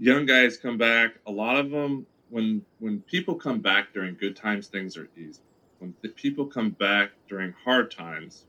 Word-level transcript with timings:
young 0.00 0.24
guys 0.26 0.56
come 0.56 0.78
back. 0.78 1.12
A 1.26 1.30
lot 1.30 1.56
of 1.56 1.70
them, 1.70 2.06
when 2.30 2.62
when 2.78 3.00
people 3.02 3.34
come 3.34 3.60
back 3.60 3.92
during 3.92 4.16
good 4.16 4.34
times, 4.34 4.66
things 4.66 4.96
are 4.96 5.08
easy. 5.16 5.42
When 5.78 5.92
people 5.92 6.46
come 6.46 6.70
back 6.70 7.10
during 7.28 7.52
hard 7.64 7.90
times, 7.90 8.46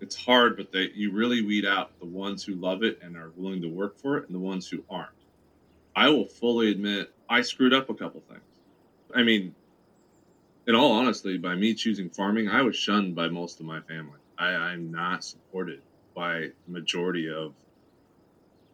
it's 0.00 0.16
hard, 0.16 0.56
but 0.56 0.70
they 0.70 0.90
you 0.94 1.10
really 1.12 1.42
weed 1.42 1.66
out 1.66 1.98
the 1.98 2.06
ones 2.06 2.44
who 2.44 2.54
love 2.54 2.82
it 2.82 3.00
and 3.02 3.16
are 3.16 3.32
willing 3.36 3.62
to 3.62 3.68
work 3.68 3.98
for 3.98 4.18
it, 4.18 4.26
and 4.26 4.34
the 4.34 4.40
ones 4.40 4.68
who 4.68 4.84
aren't. 4.88 5.08
I 5.96 6.08
will 6.08 6.26
fully 6.26 6.70
admit 6.70 7.12
I 7.28 7.40
screwed 7.42 7.74
up 7.74 7.90
a 7.90 7.94
couple 7.94 8.22
things. 8.28 8.40
I 9.14 9.22
mean, 9.22 9.54
in 10.68 10.74
all 10.74 10.92
honesty, 10.92 11.36
by 11.36 11.56
me 11.56 11.74
choosing 11.74 12.10
farming, 12.10 12.48
I 12.48 12.62
was 12.62 12.76
shunned 12.76 13.14
by 13.16 13.28
most 13.28 13.60
of 13.60 13.66
my 13.66 13.80
family. 13.80 14.18
I, 14.38 14.50
I'm 14.50 14.90
not 14.92 15.24
supported 15.24 15.82
by 16.14 16.50
the 16.66 16.72
majority 16.72 17.28
of 17.28 17.54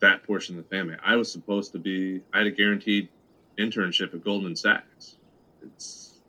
that 0.06 0.22
portion 0.22 0.56
of 0.56 0.68
the 0.68 0.76
family. 0.76 0.96
I 1.04 1.16
was 1.16 1.30
supposed 1.30 1.72
to 1.72 1.78
be, 1.78 2.20
I 2.32 2.38
had 2.38 2.46
a 2.46 2.50
guaranteed 2.50 3.08
internship 3.58 4.14
at 4.14 4.22
Goldman 4.22 4.56
Sachs. 4.56 5.16
It's, 5.62 6.20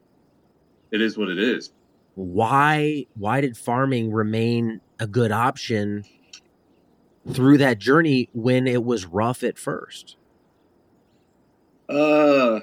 it 0.92 1.02
is 1.02 1.18
what 1.18 1.30
it 1.30 1.38
is. 1.38 1.72
Why, 2.16 3.06
why 3.16 3.42
did 3.42 3.56
farming 3.56 4.12
remain 4.12 4.82
a 5.00 5.06
good 5.06 5.32
option 5.32 6.04
through 7.32 7.60
that 7.60 7.78
journey 7.78 8.30
when 8.34 8.66
it 8.68 8.84
was 8.84 9.06
rough 9.06 9.44
at 9.44 9.60
first? 9.60 10.18
Uh, 11.88 12.62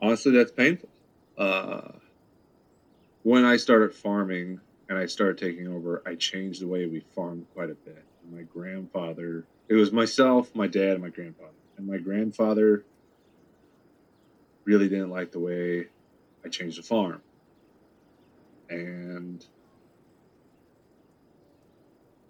honestly, 0.00 0.32
that's 0.32 0.52
painful. 0.52 0.88
Uh, 1.36 1.92
when 3.24 3.44
I 3.44 3.58
started 3.58 3.94
farming 3.94 4.60
and 4.88 4.96
I 4.96 5.04
started 5.04 5.36
taking 5.36 5.68
over, 5.68 6.02
I 6.06 6.14
changed 6.14 6.62
the 6.62 6.66
way 6.66 6.86
we 6.86 7.00
farmed 7.14 7.46
quite 7.54 7.70
a 7.70 7.74
bit. 7.74 8.04
My 8.32 8.42
grandfather, 8.42 9.44
it 9.68 9.74
was 9.74 9.92
myself, 9.92 10.54
my 10.54 10.66
dad, 10.66 10.92
and 10.92 11.02
my 11.02 11.08
grandfather. 11.08 11.50
And 11.76 11.86
my 11.86 11.98
grandfather 11.98 12.84
really 14.64 14.88
didn't 14.88 15.10
like 15.10 15.32
the 15.32 15.40
way 15.40 15.86
I 16.44 16.48
changed 16.48 16.78
the 16.78 16.82
farm. 16.82 17.22
And 18.68 19.44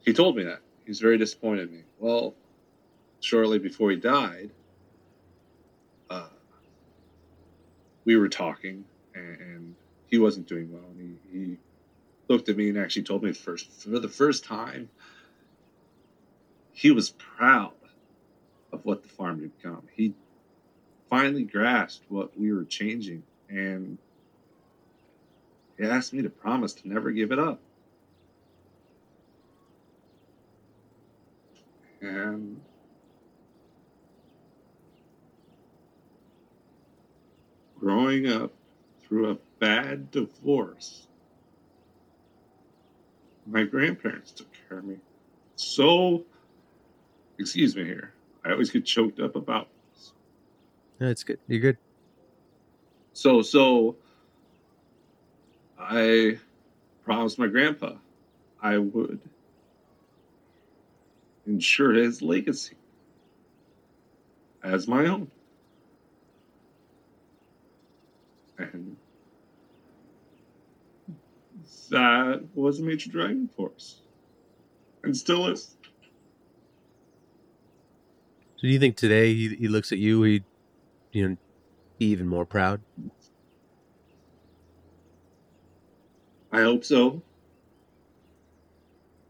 he 0.04 0.12
told 0.12 0.36
me 0.36 0.44
that. 0.44 0.60
He 0.84 0.90
was 0.90 1.00
very 1.00 1.18
disappointed 1.18 1.68
in 1.68 1.76
me. 1.76 1.82
Well, 1.98 2.34
shortly 3.20 3.58
before 3.58 3.90
he 3.90 3.96
died, 3.96 4.50
uh, 6.08 6.28
we 8.04 8.16
were 8.16 8.28
talking, 8.28 8.84
and, 9.14 9.40
and, 9.40 9.74
he 10.06 10.18
wasn't 10.18 10.48
doing 10.48 10.72
well. 10.72 10.82
And 10.90 11.18
he, 11.32 11.38
he 11.38 11.56
looked 12.28 12.48
at 12.48 12.56
me 12.56 12.68
and 12.68 12.76
actually 12.76 13.04
told 13.04 13.22
me 13.22 13.32
first 13.32 13.70
for 13.70 13.90
the 13.90 14.08
first 14.08 14.44
time 14.44 14.88
he 16.72 16.90
was 16.90 17.10
proud 17.10 17.74
of 18.72 18.84
what 18.84 19.02
the 19.02 19.08
farm 19.08 19.40
had 19.40 19.56
become. 19.56 19.82
He 19.94 20.14
finally 21.08 21.44
grasped 21.44 22.04
what 22.08 22.38
we 22.38 22.52
were 22.52 22.64
changing, 22.64 23.22
and 23.48 23.98
he 25.76 25.84
asked 25.84 26.12
me 26.12 26.22
to 26.22 26.30
promise 26.30 26.72
to 26.74 26.88
never 26.88 27.10
give 27.10 27.32
it 27.32 27.38
up. 27.38 27.60
And 32.00 32.60
growing 37.78 38.30
up 38.30 38.52
through 39.02 39.30
a 39.30 39.36
bad 39.58 40.10
divorce, 40.10 41.06
my 43.46 43.64
grandparents 43.64 44.30
took 44.30 44.48
care 44.68 44.78
of 44.78 44.84
me. 44.84 44.96
So, 45.56 46.24
excuse 47.40 47.74
me 47.74 47.84
here. 47.84 48.12
I 48.44 48.52
always 48.52 48.70
get 48.70 48.84
choked 48.84 49.18
up 49.18 49.34
about 49.34 49.68
this. 49.92 50.12
That's 50.98 51.24
good. 51.24 51.38
You're 51.48 51.60
good. 51.60 51.78
So, 53.12 53.42
so 53.42 53.96
I 55.78 56.38
promised 57.04 57.38
my 57.38 57.46
grandpa 57.48 57.94
I 58.62 58.78
would 58.78 59.20
ensure 61.46 61.94
his 61.94 62.22
legacy 62.22 62.76
as 64.62 64.86
my 64.86 65.06
own. 65.06 65.30
And 68.58 68.96
that 71.88 72.44
was 72.54 72.78
a 72.78 72.82
major 72.82 73.10
driving 73.10 73.48
force 73.48 74.02
and 75.02 75.16
still 75.16 75.46
is. 75.48 75.76
So 78.60 78.66
do 78.66 78.74
you 78.74 78.78
think 78.78 78.98
today 78.98 79.32
he, 79.32 79.56
he 79.56 79.68
looks 79.68 79.90
at 79.90 79.96
you, 79.96 80.22
he, 80.22 80.44
you 81.12 81.26
know, 81.30 81.36
be 81.98 82.08
even 82.08 82.28
more 82.28 82.44
proud? 82.44 82.82
I 86.52 86.60
hope 86.60 86.84
so. 86.84 87.22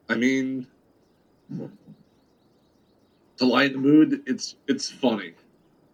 I 0.09 0.17
mean, 0.17 0.67
to 3.37 3.45
lighten 3.45 3.81
the 3.81 3.89
mood, 3.89 4.23
it's 4.27 4.57
it's 4.67 4.91
funny. 4.91 5.35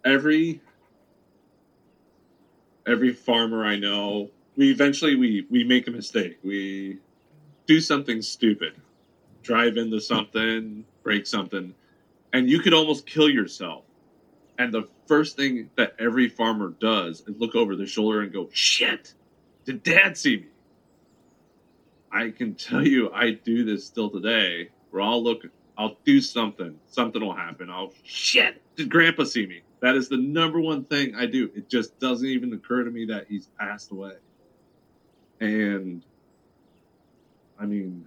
Every 0.02 0.62
every 2.86 3.12
farmer 3.12 3.66
I 3.66 3.76
know, 3.76 4.30
we 4.56 4.70
eventually 4.70 5.14
we 5.14 5.46
we 5.50 5.62
make 5.62 5.88
a 5.88 5.90
mistake. 5.90 6.38
We 6.42 7.00
do 7.66 7.82
something 7.82 8.22
stupid, 8.22 8.76
drive 9.42 9.76
into 9.76 10.00
something, 10.00 10.86
break 11.02 11.26
something, 11.26 11.74
and 12.36 12.50
you 12.50 12.60
could 12.60 12.74
almost 12.74 13.06
kill 13.06 13.30
yourself. 13.30 13.84
And 14.58 14.72
the 14.72 14.86
first 15.06 15.36
thing 15.36 15.70
that 15.76 15.94
every 15.98 16.28
farmer 16.28 16.74
does 16.78 17.22
is 17.26 17.34
look 17.38 17.54
over 17.54 17.74
their 17.76 17.86
shoulder 17.86 18.20
and 18.20 18.30
go, 18.30 18.50
"Shit, 18.52 19.14
did 19.64 19.82
Dad 19.82 20.18
see 20.18 20.36
me?" 20.38 20.46
I 22.12 22.30
can 22.30 22.54
tell 22.54 22.86
you, 22.86 23.10
I 23.10 23.30
do 23.30 23.64
this 23.64 23.86
still 23.86 24.10
today. 24.10 24.68
Where 24.90 25.02
I'll 25.02 25.22
look, 25.22 25.46
I'll 25.78 25.96
do 26.04 26.20
something, 26.20 26.78
something 26.86 27.22
will 27.22 27.34
happen. 27.34 27.70
I'll 27.70 27.94
shit. 28.02 28.60
Did 28.76 28.90
Grandpa 28.90 29.24
see 29.24 29.46
me? 29.46 29.62
That 29.80 29.96
is 29.96 30.10
the 30.10 30.18
number 30.18 30.60
one 30.60 30.84
thing 30.84 31.14
I 31.14 31.24
do. 31.24 31.50
It 31.54 31.70
just 31.70 31.98
doesn't 32.00 32.28
even 32.28 32.52
occur 32.52 32.84
to 32.84 32.90
me 32.90 33.06
that 33.06 33.28
he's 33.28 33.46
passed 33.58 33.90
away. 33.92 34.16
And 35.40 36.02
I 37.58 37.64
mean, 37.64 38.06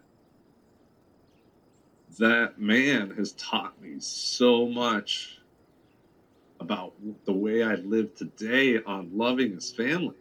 that 2.19 2.59
man 2.59 3.13
has 3.17 3.31
taught 3.33 3.81
me 3.81 3.95
so 3.99 4.67
much 4.67 5.39
about 6.59 6.93
the 7.25 7.31
way 7.31 7.63
I 7.63 7.75
live 7.75 8.13
today 8.15 8.83
on 8.83 9.09
loving 9.13 9.53
his 9.53 9.71
family. 9.71 10.15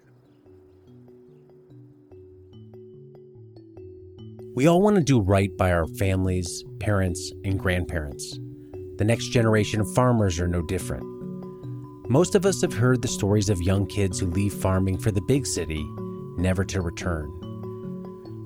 We 4.55 4.67
all 4.67 4.81
want 4.81 4.97
to 4.97 5.03
do 5.03 5.21
right 5.21 5.57
by 5.57 5.73
our 5.73 5.87
families, 5.87 6.65
parents, 6.81 7.33
and 7.45 7.59
grandparents. 7.59 8.39
The 8.97 9.05
next 9.05 9.29
generation 9.29 9.81
of 9.81 9.93
farmers 9.95 10.41
are 10.41 10.49
no 10.49 10.63
different. 10.63 11.05
Most 12.09 12.35
of 12.35 12.47
us 12.47 12.63
have 12.63 12.73
heard 12.73 13.03
the 13.03 13.09
stories 13.09 13.49
of 13.49 13.61
young 13.61 13.87
kids 13.87 14.19
who 14.19 14.27
leave 14.27 14.55
farming 14.55 14.99
for 14.99 15.11
the 15.11 15.21
big 15.23 15.47
city, 15.47 15.85
never 16.37 16.65
to 16.65 16.81
return. 16.81 17.29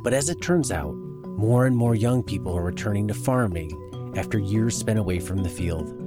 But 0.02 0.12
as 0.12 0.28
it 0.28 0.42
turns 0.42 0.72
out, 0.72 0.94
more 1.37 1.66
and 1.66 1.76
more 1.76 1.94
young 1.94 2.22
people 2.22 2.56
are 2.56 2.62
returning 2.62 3.09
to 3.09 3.15
farming 3.15 4.12
after 4.16 4.38
years 4.38 4.76
spent 4.76 4.98
away 4.98 5.19
from 5.19 5.43
the 5.43 5.48
field. 5.48 5.98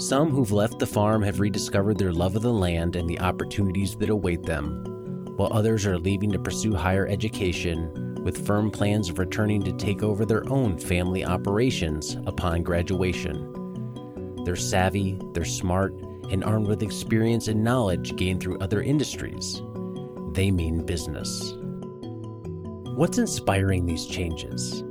Some 0.00 0.30
who've 0.30 0.52
left 0.52 0.78
the 0.78 0.86
farm 0.86 1.22
have 1.22 1.40
rediscovered 1.40 1.98
their 1.98 2.12
love 2.12 2.36
of 2.36 2.42
the 2.42 2.52
land 2.52 2.96
and 2.96 3.08
the 3.08 3.20
opportunities 3.20 3.96
that 3.96 4.10
await 4.10 4.42
them, 4.42 4.84
while 5.36 5.52
others 5.52 5.86
are 5.86 5.98
leaving 5.98 6.30
to 6.32 6.38
pursue 6.38 6.74
higher 6.74 7.06
education 7.06 8.22
with 8.22 8.46
firm 8.46 8.70
plans 8.70 9.08
of 9.08 9.18
returning 9.18 9.62
to 9.62 9.72
take 9.72 10.02
over 10.02 10.26
their 10.26 10.46
own 10.50 10.76
family 10.76 11.24
operations 11.24 12.16
upon 12.26 12.62
graduation. 12.62 13.52
They're 14.44 14.56
savvy, 14.56 15.18
they're 15.32 15.44
smart, 15.44 15.94
and 16.30 16.42
armed 16.44 16.66
with 16.66 16.82
experience 16.82 17.48
and 17.48 17.62
knowledge 17.62 18.16
gained 18.16 18.40
through 18.42 18.58
other 18.58 18.82
industries. 18.82 19.62
They 20.32 20.50
mean 20.50 20.84
business. 20.84 21.54
What's 22.96 23.18
inspiring 23.18 23.84
these 23.84 24.06
changes? 24.06 24.82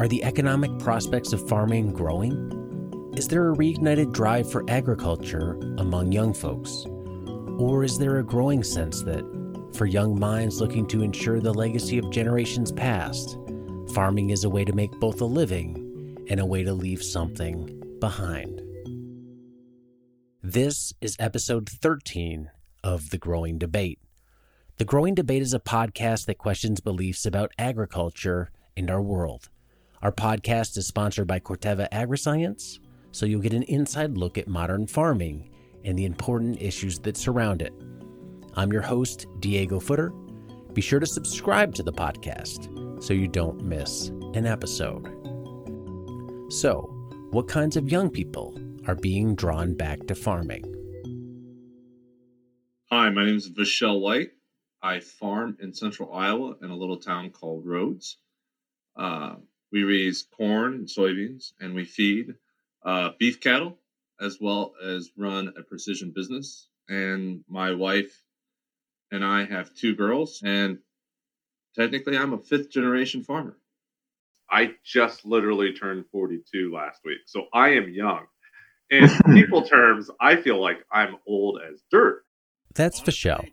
Are 0.00 0.08
the 0.08 0.24
economic 0.24 0.78
prospects 0.78 1.34
of 1.34 1.46
farming 1.46 1.92
growing? 1.92 3.12
Is 3.18 3.28
there 3.28 3.50
a 3.50 3.54
reignited 3.54 4.12
drive 4.12 4.50
for 4.50 4.64
agriculture 4.70 5.58
among 5.76 6.10
young 6.10 6.32
folks? 6.32 6.86
Or 7.58 7.84
is 7.84 7.98
there 7.98 8.16
a 8.16 8.24
growing 8.24 8.62
sense 8.62 9.02
that 9.02 9.24
for 9.74 9.84
young 9.84 10.18
minds 10.18 10.58
looking 10.58 10.86
to 10.86 11.02
ensure 11.02 11.38
the 11.38 11.52
legacy 11.52 11.98
of 11.98 12.10
generations 12.10 12.72
past, 12.72 13.36
farming 13.92 14.30
is 14.30 14.44
a 14.44 14.50
way 14.50 14.64
to 14.64 14.72
make 14.72 14.98
both 14.98 15.20
a 15.20 15.26
living 15.26 16.24
and 16.30 16.40
a 16.40 16.46
way 16.46 16.64
to 16.64 16.72
leave 16.72 17.02
something 17.02 17.98
behind. 18.00 18.62
This 20.42 20.94
is 21.02 21.14
episode 21.18 21.68
13 21.68 22.50
of 22.82 23.10
The 23.10 23.18
Growing 23.18 23.58
Debate. 23.58 23.98
The 24.76 24.84
Growing 24.84 25.14
Debate 25.14 25.42
is 25.42 25.54
a 25.54 25.60
podcast 25.60 26.26
that 26.26 26.38
questions 26.38 26.80
beliefs 26.80 27.26
about 27.26 27.52
agriculture 27.60 28.50
and 28.76 28.90
our 28.90 29.00
world. 29.00 29.48
Our 30.02 30.10
podcast 30.10 30.76
is 30.76 30.88
sponsored 30.88 31.28
by 31.28 31.38
Corteva 31.38 31.88
Agriscience, 31.92 32.80
so 33.12 33.24
you'll 33.24 33.40
get 33.40 33.54
an 33.54 33.62
inside 33.62 34.18
look 34.18 34.36
at 34.36 34.48
modern 34.48 34.88
farming 34.88 35.48
and 35.84 35.96
the 35.96 36.04
important 36.04 36.60
issues 36.60 36.98
that 36.98 37.16
surround 37.16 37.62
it. 37.62 37.72
I'm 38.54 38.72
your 38.72 38.82
host, 38.82 39.26
Diego 39.38 39.78
Footer. 39.78 40.10
Be 40.72 40.80
sure 40.80 40.98
to 40.98 41.06
subscribe 41.06 41.72
to 41.76 41.84
the 41.84 41.92
podcast 41.92 43.00
so 43.00 43.14
you 43.14 43.28
don't 43.28 43.62
miss 43.62 44.08
an 44.34 44.44
episode. 44.44 45.06
So, 46.48 46.80
what 47.30 47.46
kinds 47.46 47.76
of 47.76 47.92
young 47.92 48.10
people 48.10 48.58
are 48.88 48.96
being 48.96 49.36
drawn 49.36 49.74
back 49.74 50.04
to 50.08 50.16
farming? 50.16 50.64
Hi, 52.90 53.08
my 53.10 53.24
name 53.24 53.36
is 53.36 53.48
Vishel 53.52 54.00
White. 54.00 54.30
I 54.84 55.00
farm 55.00 55.56
in 55.62 55.72
central 55.72 56.12
Iowa 56.12 56.56
in 56.62 56.68
a 56.68 56.76
little 56.76 56.98
town 56.98 57.30
called 57.30 57.64
Rhodes. 57.64 58.18
Uh, 58.94 59.36
we 59.72 59.82
raise 59.82 60.26
corn 60.36 60.74
and 60.74 60.86
soybeans, 60.86 61.52
and 61.58 61.74
we 61.74 61.86
feed 61.86 62.34
uh, 62.84 63.12
beef 63.18 63.40
cattle 63.40 63.78
as 64.20 64.38
well 64.38 64.74
as 64.84 65.10
run 65.16 65.54
a 65.56 65.62
precision 65.62 66.12
business. 66.14 66.68
And 66.86 67.44
my 67.48 67.72
wife 67.72 68.22
and 69.10 69.24
I 69.24 69.46
have 69.46 69.74
two 69.74 69.94
girls, 69.94 70.42
and 70.44 70.80
technically, 71.74 72.18
I'm 72.18 72.34
a 72.34 72.38
fifth 72.38 72.68
generation 72.68 73.24
farmer. 73.24 73.56
I 74.50 74.74
just 74.84 75.24
literally 75.24 75.72
turned 75.72 76.04
42 76.12 76.70
last 76.70 77.00
week, 77.06 77.20
so 77.24 77.46
I 77.54 77.70
am 77.70 77.90
young. 77.90 78.26
In 78.90 79.08
people 79.32 79.62
terms, 79.66 80.10
I 80.20 80.36
feel 80.36 80.60
like 80.60 80.84
I'm 80.92 81.16
old 81.26 81.58
as 81.66 81.80
dirt. 81.90 82.26
That's 82.74 83.00
Vishel. 83.00 83.48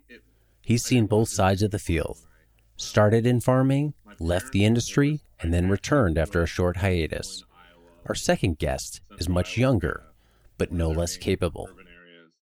He's 0.62 0.84
seen 0.84 1.08
both 1.08 1.30
sides 1.30 1.62
of 1.64 1.72
the 1.72 1.80
field. 1.80 2.20
Started 2.78 3.26
in 3.26 3.42
farming, 3.42 3.94
left 4.20 4.52
the 4.52 4.66
industry, 4.66 5.22
and 5.40 5.54
then 5.54 5.70
returned 5.70 6.18
after 6.18 6.42
a 6.42 6.48
short 6.48 6.78
hiatus. 6.78 7.44
Our 8.08 8.16
second 8.16 8.60
guest 8.60 9.02
is 9.18 9.30
much 9.30 9.58
younger, 9.58 10.04
but 10.58 10.72
no 10.72 10.90
less 10.90 11.18
capable. 11.18 11.70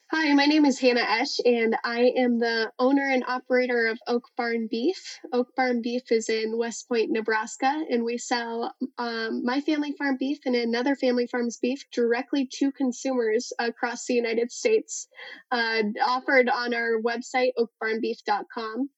Hi, 0.10 0.34
my 0.34 0.46
name 0.46 0.64
is 0.64 0.80
Hannah 0.80 1.02
Esch, 1.02 1.38
and 1.44 1.76
I 1.84 2.14
am 2.16 2.40
the 2.40 2.72
owner 2.80 3.10
and 3.10 3.26
operator 3.28 3.88
of 3.88 4.00
Oak 4.08 4.24
Barn 4.38 4.70
Beef. 4.72 5.20
Oak 5.34 5.54
Barn 5.54 5.82
Beef 5.82 6.04
is 6.12 6.30
in 6.30 6.58
West 6.58 6.88
Point, 6.88 7.12
Nebraska, 7.12 7.84
and 7.90 8.06
we 8.06 8.18
sell 8.18 8.74
um, 8.98 9.44
my 9.44 9.60
family 9.60 9.94
farm 9.98 10.16
beef 10.18 10.38
and 10.46 10.56
another 10.56 10.96
family 10.96 11.28
farm's 11.28 11.58
beef 11.58 11.84
directly 11.92 12.48
to 12.54 12.72
consumers 12.72 13.52
across 13.60 14.06
the 14.06 14.14
United 14.14 14.50
States, 14.50 15.10
uh, 15.52 15.84
offered 16.02 16.48
on 16.48 16.74
our 16.74 17.02
website, 17.02 17.52
oakbarnbeef.com. 17.60 18.90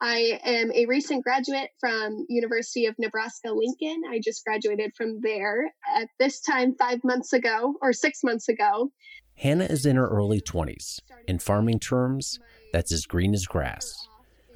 I 0.00 0.40
am 0.44 0.72
a 0.72 0.86
recent 0.86 1.22
graduate 1.22 1.70
from 1.78 2.26
University 2.28 2.86
of 2.86 2.96
Nebraska 2.98 3.52
Lincoln. 3.52 4.02
I 4.10 4.20
just 4.22 4.44
graduated 4.44 4.90
from 4.96 5.20
there 5.22 5.72
at 5.96 6.08
this 6.18 6.40
time 6.40 6.74
5 6.76 7.04
months 7.04 7.32
ago 7.32 7.74
or 7.80 7.92
6 7.92 8.18
months 8.24 8.48
ago. 8.48 8.90
Hannah 9.38 9.66
is 9.66 9.86
in 9.86 9.96
her 9.96 10.08
early 10.08 10.40
20s. 10.40 11.00
In 11.28 11.38
farming 11.38 11.78
terms, 11.78 12.40
that's 12.72 12.90
as 12.90 13.06
green 13.06 13.34
as 13.34 13.46
grass. 13.46 14.08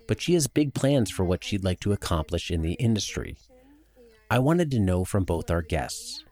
But 0.08 0.20
she 0.20 0.34
has 0.34 0.49
big 0.49 0.75
plans 0.75 1.11
for 1.11 1.25
what 1.25 1.44
she'd 1.44 1.64
like 1.64 1.79
to 1.81 1.93
accomplish 1.93 2.50
in 2.50 2.62
the 2.62 2.75
industry. 2.75 3.37
I 4.29 4.40
wanted 4.40 4.70
to 4.73 4.81
know 4.81 5.05
from 5.05 5.25
both 5.25 5.50
our 5.50 5.62
guests 5.62 6.25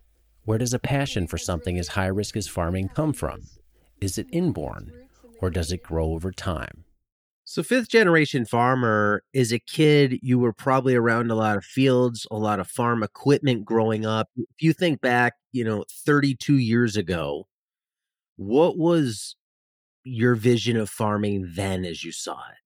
where 0.45 0.59
does 0.59 0.75
a 0.75 0.81
passion 0.81 1.29
for 1.29 1.39
something 1.39 1.79
as 1.79 1.89
high 1.89 2.07
risk 2.07 2.37
as 2.37 2.49
farming 2.49 2.89
come 2.89 3.13
from? 3.13 3.43
Is 4.01 4.19
it 4.19 4.27
inborn, 4.33 4.91
or 5.41 5.51
does 5.51 5.71
it 5.71 5.83
grow 5.83 6.07
over 6.13 6.33
time? 6.33 6.85
So, 7.45 7.63
fifth 7.63 7.89
generation 7.89 8.47
farmer, 8.47 9.23
is 9.33 9.53
a 9.53 9.59
kid, 9.59 10.19
you 10.23 10.39
were 10.39 10.53
probably 10.53 10.95
around 10.95 11.31
a 11.31 11.35
lot 11.35 11.57
of 11.57 11.65
fields, 11.65 12.27
a 12.31 12.37
lot 12.37 12.59
of 12.59 12.69
farm 12.69 13.03
equipment 13.03 13.65
growing 13.65 14.07
up. 14.07 14.29
If 14.37 14.61
you 14.61 14.73
think 14.73 15.01
back, 15.01 15.35
you 15.53 15.65
know, 15.65 15.85
32 16.05 16.57
years 16.57 16.97
ago, 16.97 17.47
what 18.41 18.79
was 18.79 19.37
your 20.03 20.35
vision 20.35 20.79
of 20.79 20.89
farming 20.89 21.53
then 21.55 21.85
as 21.85 22.03
you 22.03 22.11
saw 22.11 22.39
it? 22.39 22.57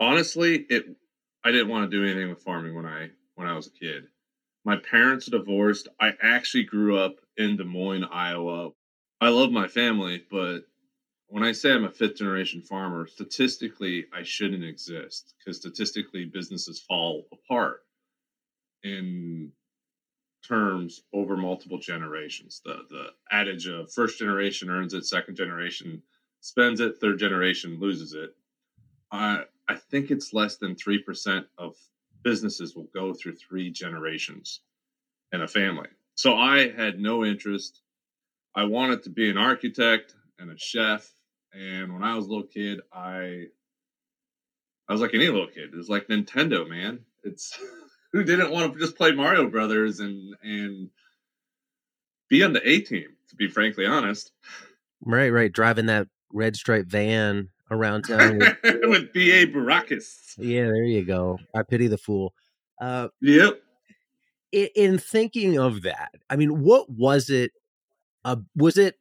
Honestly, 0.00 0.64
it 0.70 0.86
I 1.44 1.50
didn't 1.50 1.68
want 1.68 1.90
to 1.90 1.94
do 1.94 2.02
anything 2.02 2.30
with 2.30 2.42
farming 2.42 2.74
when 2.74 2.86
I 2.86 3.10
when 3.34 3.46
I 3.46 3.54
was 3.54 3.66
a 3.66 3.70
kid. 3.70 4.04
My 4.64 4.76
parents 4.76 5.26
divorced. 5.26 5.88
I 6.00 6.12
actually 6.22 6.64
grew 6.64 6.96
up 6.96 7.16
in 7.36 7.58
Des 7.58 7.64
Moines, 7.64 8.04
Iowa. 8.10 8.70
I 9.20 9.28
love 9.28 9.50
my 9.50 9.68
family, 9.68 10.24
but 10.30 10.60
when 11.26 11.42
I 11.42 11.52
say 11.52 11.72
I'm 11.72 11.84
a 11.84 11.90
fifth 11.90 12.16
generation 12.16 12.62
farmer, 12.62 13.06
statistically, 13.06 14.06
I 14.14 14.22
shouldn't 14.22 14.64
exist 14.64 15.34
because 15.38 15.58
statistically, 15.58 16.24
businesses 16.24 16.80
fall 16.80 17.26
apart 17.30 17.80
in 18.84 19.52
terms 20.46 21.02
over 21.12 21.36
multiple 21.36 21.78
generations. 21.78 22.60
The 22.64 22.84
the 22.90 23.06
adage 23.30 23.66
of 23.66 23.92
first 23.92 24.18
generation 24.18 24.70
earns 24.70 24.94
it, 24.94 25.06
second 25.06 25.36
generation 25.36 26.02
spends 26.40 26.80
it, 26.80 26.98
third 27.00 27.18
generation 27.18 27.78
loses 27.80 28.14
it. 28.14 28.34
I 29.10 29.44
I 29.68 29.76
think 29.76 30.10
it's 30.10 30.32
less 30.32 30.56
than 30.56 30.74
three 30.74 30.98
percent 30.98 31.46
of 31.58 31.76
businesses 32.22 32.76
will 32.76 32.88
go 32.94 33.12
through 33.12 33.36
three 33.36 33.70
generations 33.70 34.60
in 35.32 35.42
a 35.42 35.48
family. 35.48 35.88
So 36.14 36.36
I 36.36 36.70
had 36.70 37.00
no 37.00 37.24
interest. 37.24 37.80
I 38.54 38.64
wanted 38.64 39.02
to 39.04 39.10
be 39.10 39.30
an 39.30 39.38
architect 39.38 40.14
and 40.38 40.50
a 40.50 40.58
chef 40.58 41.12
and 41.52 41.92
when 41.92 42.02
I 42.02 42.14
was 42.16 42.26
a 42.26 42.28
little 42.28 42.46
kid, 42.46 42.80
I 42.92 43.46
I 44.88 44.92
was 44.92 45.00
like 45.00 45.14
any 45.14 45.28
little 45.28 45.48
kid. 45.48 45.70
It 45.72 45.76
was 45.76 45.88
like 45.88 46.08
Nintendo, 46.08 46.68
man. 46.68 47.00
It's 47.24 47.58
who 48.12 48.24
didn't 48.24 48.50
want 48.50 48.72
to 48.72 48.78
just 48.78 48.96
play 48.96 49.12
Mario 49.12 49.48
Brothers 49.48 50.00
and 50.00 50.34
and 50.42 50.90
be 52.28 52.42
on 52.42 52.52
the 52.52 52.66
A 52.68 52.80
team, 52.80 53.08
to 53.28 53.36
be 53.36 53.48
frankly 53.48 53.86
honest. 53.86 54.32
Right, 55.04 55.30
right. 55.30 55.52
Driving 55.52 55.86
that 55.86 56.08
red 56.32 56.56
stripe 56.56 56.86
van 56.86 57.50
around 57.70 58.02
town 58.08 58.38
with, 58.38 58.56
with 58.62 59.12
B.A. 59.12 59.46
Baracus. 59.46 60.34
Yeah, 60.38 60.64
there 60.64 60.84
you 60.84 61.04
go. 61.04 61.38
I 61.54 61.62
pity 61.62 61.88
the 61.88 61.98
fool. 61.98 62.32
Uh, 62.80 63.08
yep. 63.20 63.60
In, 64.52 64.68
in 64.74 64.98
thinking 64.98 65.58
of 65.58 65.82
that, 65.82 66.12
I 66.30 66.36
mean, 66.36 66.62
what 66.62 66.88
was 66.90 67.28
it? 67.28 67.52
Uh, 68.24 68.36
was 68.54 68.78
it 68.78 68.96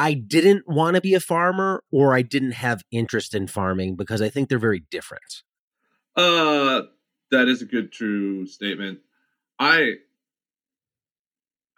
I 0.00 0.14
didn't 0.14 0.66
want 0.66 0.94
to 0.94 1.02
be 1.02 1.12
a 1.12 1.20
farmer 1.20 1.84
or 1.92 2.14
I 2.14 2.22
didn't 2.22 2.52
have 2.52 2.82
interest 2.90 3.34
in 3.34 3.46
farming 3.46 3.96
because 3.96 4.22
I 4.22 4.30
think 4.30 4.48
they're 4.48 4.58
very 4.58 4.84
different. 4.90 5.42
Uh 6.16 6.82
that 7.30 7.48
is 7.48 7.62
a 7.62 7.66
good 7.66 7.92
true 7.92 8.46
statement. 8.46 9.00
I 9.58 9.96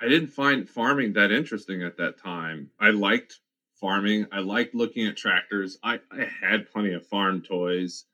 I 0.00 0.08
didn't 0.08 0.28
find 0.28 0.68
farming 0.68 1.12
that 1.14 1.30
interesting 1.30 1.82
at 1.82 1.96
that 1.98 2.18
time. 2.18 2.70
I 2.78 2.90
liked 2.90 3.40
farming. 3.74 4.26
I 4.32 4.40
liked 4.40 4.74
looking 4.74 5.06
at 5.06 5.16
tractors. 5.16 5.78
I, 5.82 6.00
I 6.10 6.24
had 6.24 6.70
plenty 6.70 6.92
of 6.92 7.06
farm 7.06 7.40
toys. 7.40 8.04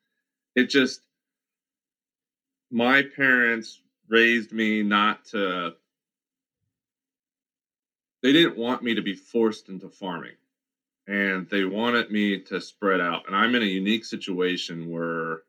It 0.55 0.69
just 0.71 1.01
my 2.71 3.03
parents 3.03 3.81
raised 4.09 4.53
me 4.53 4.83
not 4.83 5.25
to 5.27 5.75
they 8.23 8.33
didn't 8.33 8.57
want 8.57 8.83
me 8.83 8.95
to 8.95 9.03
be 9.03 9.15
forced 9.15 9.69
into 9.69 9.89
farming 9.89 10.35
and 11.07 11.49
they 11.49 11.65
wanted 11.65 12.11
me 12.11 12.39
to 12.39 12.61
spread 12.61 13.01
out 13.01 13.25
and 13.27 13.37
i'm 13.37 13.55
in 13.55 13.63
a 13.63 13.67
unique 13.67 14.05
situation 14.05 14.91
where 14.91 15.43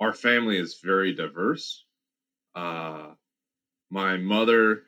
our 0.00 0.12
family 0.12 0.58
is 0.58 0.80
very 0.82 1.12
diverse 1.14 1.84
uh, 2.54 3.08
my 3.90 4.16
mother 4.16 4.82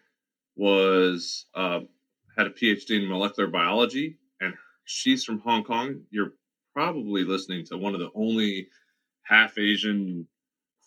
was 0.57 1.47
uh, 1.55 1.81
had 2.37 2.47
a 2.47 2.50
phd 2.50 2.91
in 2.91 3.09
molecular 3.09 3.49
biology 3.49 4.19
and 4.41 4.55
she's 4.85 5.25
from 5.25 5.38
hong 5.41 5.65
kong 5.65 6.03
you're 6.11 6.33
probably 6.75 7.25
listening 7.25 7.65
to 7.65 7.77
one 7.77 7.95
of 7.95 8.00
the 8.00 8.11
only 8.15 8.69
half 9.23 9.59
asian 9.59 10.27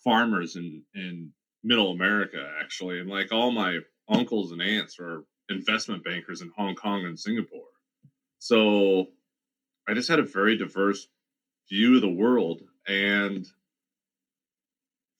farmers 0.04 0.56
in 0.56 0.82
in 0.94 1.30
middle 1.62 1.92
america 1.92 2.50
actually 2.60 2.98
and 2.98 3.08
like 3.08 3.30
all 3.32 3.50
my 3.50 3.78
uncles 4.08 4.52
and 4.52 4.60
aunts 4.60 4.98
are 4.98 5.24
investment 5.48 6.04
bankers 6.04 6.40
in 6.40 6.50
Hong 6.56 6.74
Kong 6.74 7.04
and 7.04 7.18
Singapore. 7.18 7.60
So 8.38 9.06
I 9.88 9.94
just 9.94 10.08
had 10.08 10.18
a 10.18 10.24
very 10.24 10.56
diverse 10.56 11.06
view 11.68 11.96
of 11.96 12.02
the 12.02 12.08
world 12.08 12.62
and 12.86 13.46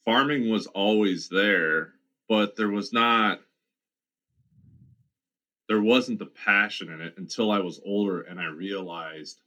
farming 0.05 0.51
was 0.51 0.67
always 0.69 1.29
there, 1.29 1.95
but 2.29 2.57
there 2.57 2.71
was 2.71 2.93
not 2.93 3.41
there 5.69 5.81
wasn't 5.81 6.19
the 6.19 6.27
passion 6.27 6.91
in 6.91 7.01
it 7.01 7.15
until 7.17 7.51
I 7.51 7.61
was 7.61 7.81
older 7.85 8.21
and 8.23 8.39
I 8.39 8.47
realized 8.47 9.41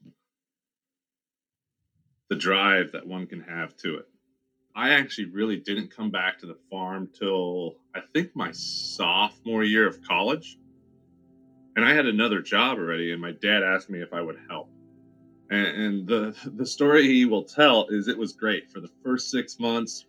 the 2.29 2.35
drive 2.35 2.91
that 2.93 3.05
one 3.05 3.27
can 3.27 3.41
have 3.41 3.75
to 3.77 3.97
it. 3.97 4.07
I 4.75 4.91
actually 4.91 5.25
really 5.25 5.57
didn't 5.57 5.95
come 5.95 6.09
back 6.09 6.39
to 6.39 6.47
the 6.47 6.57
farm 6.69 7.09
till 7.17 7.75
I 7.95 8.01
think 8.13 8.35
my 8.35 8.51
sophomore 8.51 9.63
year 9.63 9.87
of 9.87 10.01
college 10.01 10.57
and 11.75 11.83
I 11.83 11.93
had 11.93 12.05
another 12.05 12.41
job 12.41 12.77
already, 12.77 13.11
and 13.11 13.21
my 13.21 13.31
dad 13.31 13.63
asked 13.63 13.89
me 13.89 14.01
if 14.01 14.13
I 14.13 14.21
would 14.21 14.39
help. 14.49 14.69
And, 15.49 15.67
and 15.67 16.07
the 16.07 16.35
the 16.55 16.65
story 16.65 17.03
he 17.03 17.25
will 17.25 17.43
tell 17.43 17.87
is 17.89 18.07
it 18.07 18.17
was 18.17 18.33
great 18.33 18.71
for 18.71 18.79
the 18.79 18.89
first 19.03 19.29
six 19.29 19.59
months. 19.59 20.05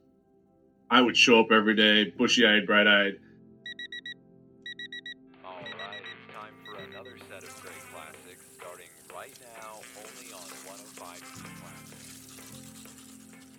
I 0.90 1.00
would 1.00 1.16
show 1.16 1.40
up 1.40 1.50
every 1.50 1.74
day, 1.74 2.12
bushy 2.16 2.46
eyed, 2.46 2.66
bright 2.66 2.86
eyed. 2.86 3.18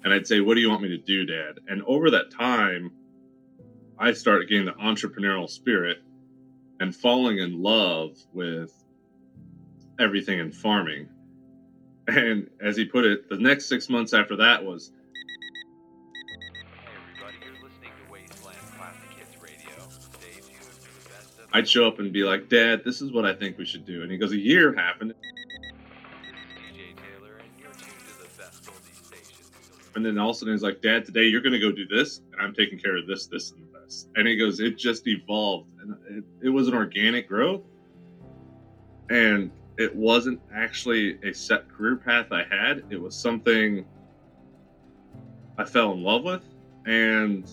and 0.07 0.13
I'd 0.13 0.25
say, 0.25 0.39
"What 0.39 0.55
do 0.55 0.61
you 0.61 0.69
want 0.69 0.81
me 0.81 0.87
to 0.87 0.97
do, 0.97 1.25
Dad?" 1.25 1.59
And 1.67 1.83
over 1.83 2.09
that 2.11 2.31
time, 2.31 2.91
I 3.99 4.13
started 4.13 4.47
getting 4.47 4.65
the 4.65 4.71
entrepreneurial 4.71 5.49
spirit 5.49 6.01
and 6.79 6.95
falling 6.95 7.39
in 7.39 7.61
love 7.61 8.17
with 8.31 8.73
everything 9.99 10.39
in 10.39 10.53
farming. 10.53 11.09
And 12.07 12.49
as 12.61 12.77
he 12.77 12.85
put 12.85 13.03
it, 13.03 13.27
the 13.27 13.37
next 13.37 13.65
six 13.65 13.89
months 13.89 14.13
after 14.13 14.37
that 14.37 14.63
was 14.63 14.93
I'd 21.57 21.67
show 21.67 21.87
up 21.87 21.97
and 21.97 22.13
be 22.13 22.23
like, 22.23 22.49
Dad, 22.49 22.83
this 22.85 23.01
is 23.01 23.11
what 23.11 23.25
I 23.25 23.33
think 23.33 23.57
we 23.57 23.65
should 23.65 23.83
do. 23.83 24.03
And 24.03 24.11
he 24.11 24.17
goes, 24.19 24.31
A 24.31 24.37
year 24.37 24.75
happened. 24.75 25.15
And 29.95 30.05
then 30.05 30.19
all 30.19 30.29
of 30.29 30.35
a 30.35 30.37
sudden 30.37 30.53
he's 30.53 30.61
like, 30.61 30.83
Dad, 30.83 31.03
today 31.03 31.23
you're 31.23 31.41
going 31.41 31.53
to 31.53 31.59
go 31.59 31.71
do 31.71 31.87
this, 31.87 32.21
and 32.31 32.39
I'm 32.39 32.53
taking 32.53 32.77
care 32.77 32.95
of 32.95 33.07
this, 33.07 33.25
this, 33.25 33.53
and 33.53 33.67
this. 33.73 34.07
And 34.15 34.27
he 34.27 34.37
goes, 34.37 34.59
It 34.59 34.77
just 34.77 35.07
evolved. 35.07 35.67
And 35.81 35.97
it, 36.19 36.45
it 36.45 36.49
was 36.49 36.67
an 36.67 36.75
organic 36.75 37.27
growth. 37.27 37.63
And 39.09 39.49
it 39.79 39.95
wasn't 39.95 40.39
actually 40.53 41.17
a 41.23 41.33
set 41.33 41.67
career 41.69 41.95
path 41.95 42.27
I 42.31 42.43
had. 42.43 42.83
It 42.91 43.01
was 43.01 43.15
something 43.15 43.83
I 45.57 45.65
fell 45.65 45.93
in 45.93 46.03
love 46.03 46.23
with. 46.23 46.43
And 46.85 47.49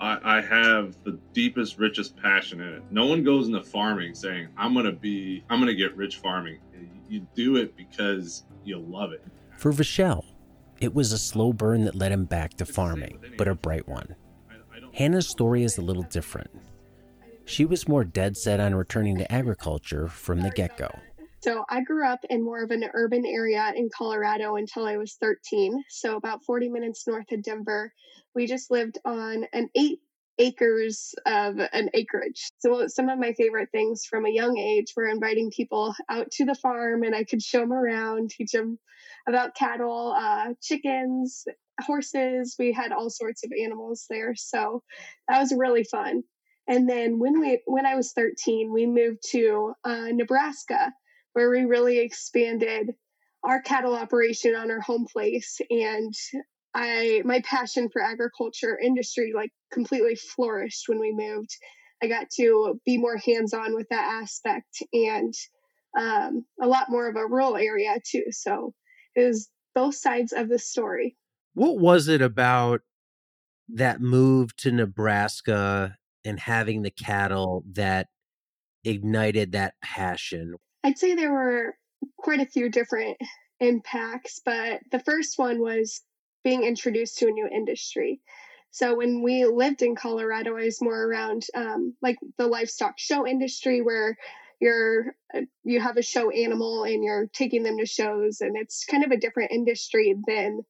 I, 0.00 0.38
I, 0.38 0.40
have 0.40 0.96
the 1.04 1.18
deepest, 1.34 1.78
richest 1.78 2.16
passion 2.16 2.60
in 2.60 2.74
it. 2.74 2.82
No 2.90 3.06
one 3.06 3.22
goes 3.22 3.48
into 3.48 3.62
farming 3.62 4.14
saying, 4.14 4.48
I'm 4.56 4.72
going 4.72 4.86
to 4.86 4.92
be, 4.92 5.44
I'm 5.50 5.58
going 5.60 5.68
to 5.68 5.74
get 5.74 5.94
rich 5.96 6.16
farming. 6.16 6.58
You 7.08 7.26
do 7.34 7.56
it 7.56 7.76
because 7.76 8.44
you 8.64 8.78
love 8.78 9.12
it. 9.12 9.22
For 9.58 9.72
Vishal, 9.72 10.24
it 10.80 10.94
was 10.94 11.12
a 11.12 11.18
slow 11.18 11.52
burn 11.52 11.84
that 11.84 11.94
led 11.94 12.12
him 12.12 12.24
back 12.24 12.54
to 12.54 12.64
farming, 12.64 13.18
but 13.36 13.48
a 13.48 13.54
bright 13.54 13.86
one. 13.86 14.14
Hannah's 14.94 15.28
story 15.28 15.64
is 15.64 15.76
a 15.76 15.82
little 15.82 16.02
different. 16.04 16.50
She 17.44 17.64
was 17.64 17.88
more 17.88 18.04
dead 18.04 18.36
set 18.36 18.60
on 18.60 18.74
returning 18.74 19.18
to 19.18 19.30
agriculture 19.30 20.08
from 20.08 20.40
the 20.40 20.50
get 20.50 20.76
go. 20.78 20.88
So 21.42 21.64
I 21.70 21.80
grew 21.80 22.06
up 22.06 22.20
in 22.28 22.44
more 22.44 22.62
of 22.62 22.70
an 22.70 22.84
urban 22.92 23.24
area 23.24 23.72
in 23.74 23.88
Colorado 23.96 24.56
until 24.56 24.84
I 24.84 24.98
was 24.98 25.16
13. 25.20 25.84
So 25.88 26.16
about 26.16 26.44
40 26.44 26.68
minutes 26.68 27.06
north 27.06 27.32
of 27.32 27.42
Denver. 27.42 27.94
We 28.34 28.46
just 28.46 28.70
lived 28.70 28.98
on 29.06 29.46
an 29.54 29.70
eight 29.74 30.00
acres 30.38 31.14
of 31.26 31.58
an 31.58 31.90
acreage. 31.94 32.50
So 32.58 32.86
some 32.88 33.08
of 33.08 33.18
my 33.18 33.32
favorite 33.32 33.70
things 33.72 34.04
from 34.08 34.26
a 34.26 34.30
young 34.30 34.58
age 34.58 34.92
were 34.94 35.08
inviting 35.08 35.50
people 35.50 35.94
out 36.10 36.30
to 36.32 36.44
the 36.44 36.54
farm 36.54 37.04
and 37.04 37.14
I 37.14 37.24
could 37.24 37.42
show 37.42 37.60
them 37.60 37.72
around, 37.72 38.30
teach 38.30 38.52
them 38.52 38.78
about 39.26 39.54
cattle, 39.54 40.14
uh, 40.16 40.54
chickens, 40.62 41.44
horses. 41.80 42.56
We 42.58 42.72
had 42.72 42.92
all 42.92 43.08
sorts 43.08 43.44
of 43.44 43.50
animals 43.58 44.04
there. 44.10 44.34
So 44.34 44.82
that 45.28 45.40
was 45.40 45.54
really 45.56 45.84
fun. 45.84 46.22
And 46.68 46.88
then 46.88 47.18
when 47.18 47.40
we 47.40 47.60
when 47.66 47.86
I 47.86 47.96
was 47.96 48.12
13, 48.12 48.70
we 48.72 48.86
moved 48.86 49.22
to 49.30 49.72
uh, 49.84 50.08
Nebraska 50.10 50.92
where 51.32 51.50
we 51.50 51.64
really 51.64 51.98
expanded 51.98 52.90
our 53.42 53.60
cattle 53.62 53.94
operation 53.94 54.54
on 54.54 54.70
our 54.70 54.80
home 54.80 55.06
place 55.10 55.60
and 55.70 56.12
I 56.74 57.22
my 57.24 57.40
passion 57.40 57.88
for 57.92 58.02
agriculture 58.02 58.78
industry 58.78 59.32
like 59.34 59.50
completely 59.72 60.14
flourished 60.14 60.88
when 60.88 61.00
we 61.00 61.12
moved. 61.12 61.50
I 62.02 62.06
got 62.06 62.30
to 62.36 62.80
be 62.86 62.96
more 62.96 63.16
hands 63.16 63.52
on 63.52 63.74
with 63.74 63.88
that 63.90 64.20
aspect 64.22 64.82
and 64.92 65.34
um, 65.98 66.44
a 66.60 66.66
lot 66.66 66.86
more 66.88 67.08
of 67.08 67.16
a 67.16 67.26
rural 67.26 67.56
area 67.56 67.96
too. 68.08 68.24
So 68.30 68.72
it 69.14 69.26
was 69.26 69.50
both 69.74 69.96
sides 69.96 70.32
of 70.32 70.48
the 70.48 70.58
story. 70.58 71.16
What 71.54 71.78
was 71.78 72.08
it 72.08 72.22
about 72.22 72.82
that 73.68 74.00
move 74.00 74.56
to 74.56 74.70
Nebraska 74.70 75.96
and 76.24 76.38
having 76.38 76.82
the 76.82 76.90
cattle 76.90 77.64
that 77.72 78.08
ignited 78.84 79.52
that 79.52 79.74
passion? 79.82 80.54
I'd 80.82 80.98
say 80.98 81.14
there 81.14 81.32
were 81.32 81.74
quite 82.16 82.40
a 82.40 82.46
few 82.46 82.68
different 82.70 83.18
impacts, 83.60 84.40
but 84.44 84.80
the 84.90 85.00
first 85.00 85.38
one 85.38 85.60
was 85.60 86.02
being 86.42 86.64
introduced 86.64 87.18
to 87.18 87.28
a 87.28 87.32
new 87.32 87.46
industry. 87.46 88.20
So 88.70 88.96
when 88.96 89.22
we 89.22 89.44
lived 89.44 89.82
in 89.82 89.96
Colorado, 89.96 90.56
I 90.56 90.64
was 90.64 90.80
more 90.80 91.02
around 91.02 91.44
um, 91.54 91.94
like 92.00 92.18
the 92.38 92.46
livestock 92.46 92.98
show 92.98 93.26
industry 93.26 93.82
where 93.82 94.16
you're 94.60 95.14
uh, 95.34 95.40
you 95.64 95.80
have 95.80 95.96
a 95.96 96.02
show 96.02 96.30
animal 96.30 96.84
and 96.84 97.02
you're 97.02 97.26
taking 97.32 97.62
them 97.62 97.78
to 97.78 97.86
shows 97.86 98.40
and 98.40 98.56
it's 98.56 98.84
kind 98.84 99.04
of 99.04 99.10
a 99.10 99.16
different 99.16 99.52
industry 99.52 100.14
than 100.26 100.60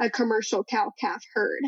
a 0.00 0.08
commercial 0.10 0.62
cow 0.62 0.92
calf 0.98 1.22
herd. 1.34 1.62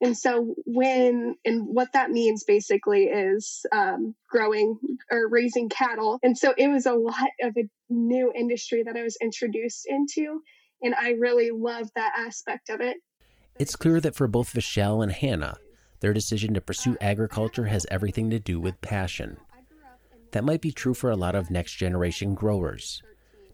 And 0.00 0.16
so 0.16 0.54
when 0.64 1.34
and 1.44 1.66
what 1.66 1.92
that 1.92 2.10
means 2.10 2.44
basically 2.44 3.04
is 3.04 3.66
um, 3.72 4.14
growing 4.28 4.78
or 5.10 5.28
raising 5.28 5.68
cattle. 5.68 6.20
And 6.22 6.38
so 6.38 6.54
it 6.56 6.68
was 6.68 6.86
a 6.86 6.94
lot 6.94 7.30
of 7.42 7.56
a 7.56 7.68
new 7.88 8.32
industry 8.34 8.84
that 8.84 8.96
I 8.96 9.02
was 9.02 9.16
introduced 9.20 9.86
into, 9.88 10.40
and 10.82 10.94
I 10.94 11.10
really 11.10 11.50
love 11.50 11.90
that 11.96 12.12
aspect 12.16 12.70
of 12.70 12.80
it. 12.80 12.98
It's 13.58 13.74
clear 13.74 14.00
that 14.00 14.14
for 14.14 14.28
both 14.28 14.54
Vishal 14.54 15.02
and 15.02 15.10
Hannah, 15.10 15.56
their 16.00 16.12
decision 16.12 16.54
to 16.54 16.60
pursue 16.60 16.96
agriculture 17.00 17.66
has 17.66 17.86
everything 17.90 18.30
to 18.30 18.38
do 18.38 18.60
with 18.60 18.80
passion. 18.80 19.36
That 20.30 20.44
might 20.44 20.60
be 20.60 20.70
true 20.70 20.94
for 20.94 21.10
a 21.10 21.16
lot 21.16 21.34
of 21.34 21.50
next 21.50 21.72
generation 21.72 22.34
growers. 22.34 23.02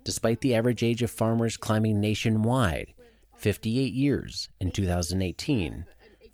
Despite 0.05 0.43
the 0.43 0.55
average 0.55 0.83
age 0.83 1.03
of 1.03 1.11
farmers 1.11 1.57
climbing 1.57 2.01
nationwide, 2.01 2.93
58 3.37 3.95
years 3.95 4.51
in 4.61 4.71
2018, 4.71 5.87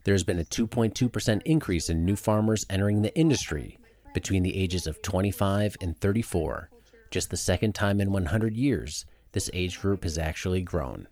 there's 0.05 0.25
been 0.25 0.39
a 0.39 0.45
2.2% 0.45 1.43
increase 1.45 1.91
in 1.91 2.05
new 2.05 2.17
farmers 2.17 2.67
entering 2.71 3.03
the 3.03 3.17
industry 3.17 3.79
between 4.15 4.43
the 4.43 4.57
ages 4.57 4.87
of 4.87 5.03
25 5.03 5.77
and 5.81 5.99
34. 5.99 6.71
Just 7.11 7.31
the 7.31 7.37
second 7.37 7.75
time 7.75 8.01
in 8.01 8.13
100 8.13 8.57
years 8.57 9.05
this 9.33 9.51
age 9.53 9.81
group 9.81 10.03
has 10.05 10.19
actually 10.19 10.63
grown. 10.63 11.07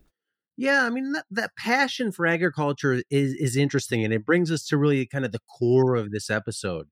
Yeah, 0.56 0.84
I 0.84 0.90
mean 0.90 1.12
that, 1.12 1.24
that 1.30 1.56
passion 1.56 2.10
for 2.10 2.26
agriculture 2.26 3.02
is 3.10 3.32
is 3.34 3.56
interesting 3.56 4.04
and 4.04 4.12
it 4.12 4.26
brings 4.26 4.50
us 4.50 4.66
to 4.66 4.76
really 4.76 5.06
kind 5.06 5.24
of 5.24 5.30
the 5.30 5.40
core 5.58 5.94
of 5.94 6.10
this 6.10 6.30
episode 6.30 6.88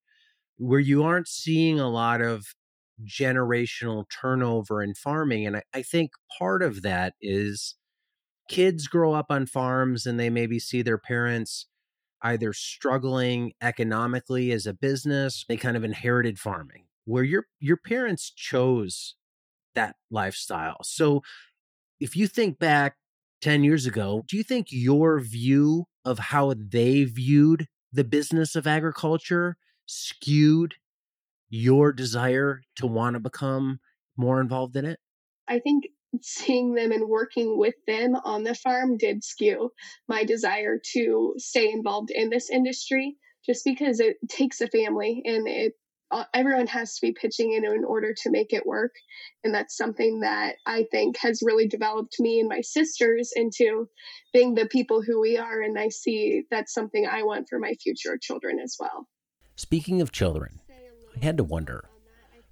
where 0.57 0.81
you 0.81 1.03
aren't 1.03 1.27
seeing 1.27 1.81
a 1.81 1.91
lot 1.91 2.21
of 2.21 2.47
generational 3.05 4.05
turnover 4.09 4.83
in 4.83 4.95
farming 4.95 5.47
and 5.47 5.57
I, 5.57 5.63
I 5.75 5.83
think 5.83 6.13
part 6.39 6.63
of 6.63 6.83
that 6.83 7.15
is 7.21 7.75
kids 8.49 8.87
grow 8.87 9.13
up 9.13 9.27
on 9.31 9.47
farms 9.47 10.07
and 10.07 10.19
they 10.19 10.31
maybe 10.31 10.61
see 10.61 10.81
their 10.81 10.97
parents 10.97 11.67
either 12.23 12.53
struggling 12.53 13.53
economically 13.61 14.53
as 14.53 14.67
a 14.67 14.75
business, 14.75 15.45
they 15.49 15.57
kind 15.57 15.77
of 15.77 15.85
inherited 15.85 16.39
farming 16.39 16.85
where 17.07 17.25
your 17.25 17.47
your 17.61 17.77
parents 17.77 18.31
chose 18.31 19.15
that 19.75 19.97
lifestyle. 20.11 20.79
So 20.83 21.23
if 22.01 22.17
you 22.17 22.27
think 22.27 22.59
back 22.59 22.97
10 23.41 23.65
years 23.65 23.87
ago, 23.87 24.25
do 24.29 24.37
you 24.37 24.43
think 24.43 24.69
your 24.71 25.21
view 25.21 25.87
of 26.05 26.19
how 26.19 26.55
they 26.57 27.05
viewed 27.05 27.67
the 27.93 28.05
business 28.05 28.57
of 28.57 28.67
agriculture 28.67 29.57
skewed 29.87 30.75
your 31.49 31.93
desire 31.93 32.63
to 32.77 32.87
want 32.87 33.15
to 33.15 33.21
become 33.21 33.79
more 34.17 34.41
involved 34.41 34.77
in 34.77 34.85
it? 34.85 34.99
I 35.49 35.61
think 35.61 35.85
seeing 36.23 36.75
them 36.75 36.93
and 36.93 37.09
working 37.09 37.59
with 37.59 37.75
them 37.87 38.15
on 38.15 38.43
the 38.43 38.55
farm 38.55 38.97
did 38.97 39.23
skew 39.25 39.71
my 40.09 40.25
desire 40.25 40.81
to 40.93 41.35
stay 41.39 41.71
involved 41.71 42.11
in 42.11 42.31
this 42.31 42.51
industry 42.51 43.17
just 43.45 43.65
because 43.65 44.01
it 44.01 44.17
takes 44.29 44.61
a 44.61 44.69
family 44.69 45.23
and 45.25 45.47
it 45.47 45.75
uh, 46.13 46.25
everyone 46.33 46.69
has 46.69 46.95
to 46.95 47.07
be 47.07 47.13
pitching 47.13 47.53
in 47.53 47.65
in 47.65 47.85
order 47.85 48.15
to 48.17 48.31
make 48.31 48.53
it 48.53 48.65
work. 48.65 48.93
And 49.43 49.53
that's 49.53 49.77
something 49.77 50.21
that 50.21 50.55
i 50.65 50.85
think 50.91 51.17
has 51.19 51.43
really 51.45 51.67
developed 51.67 52.15
me 52.21 52.39
and 52.41 52.49
my 52.49 52.61
sisters 52.61 53.33
into 53.35 53.89
being 54.33 54.55
the 54.55 54.67
people 54.67 55.03
who 55.03 55.21
we 55.21 55.37
are. 55.37 55.61
And 55.61 55.79
i 55.79 55.89
see 55.89 56.45
that's 56.51 56.73
something 56.73 57.07
i 57.11 57.23
want 57.23 57.49
for 57.49 57.59
my 57.59 57.75
future 57.83 58.19
children 58.21 58.59
as 58.63 58.77
well. 58.79 59.09
Speaking 59.57 60.01
of 60.01 60.13
children 60.13 60.61
i 60.71 61.25
had 61.25 61.37
to 61.39 61.45
wonder 61.45 61.89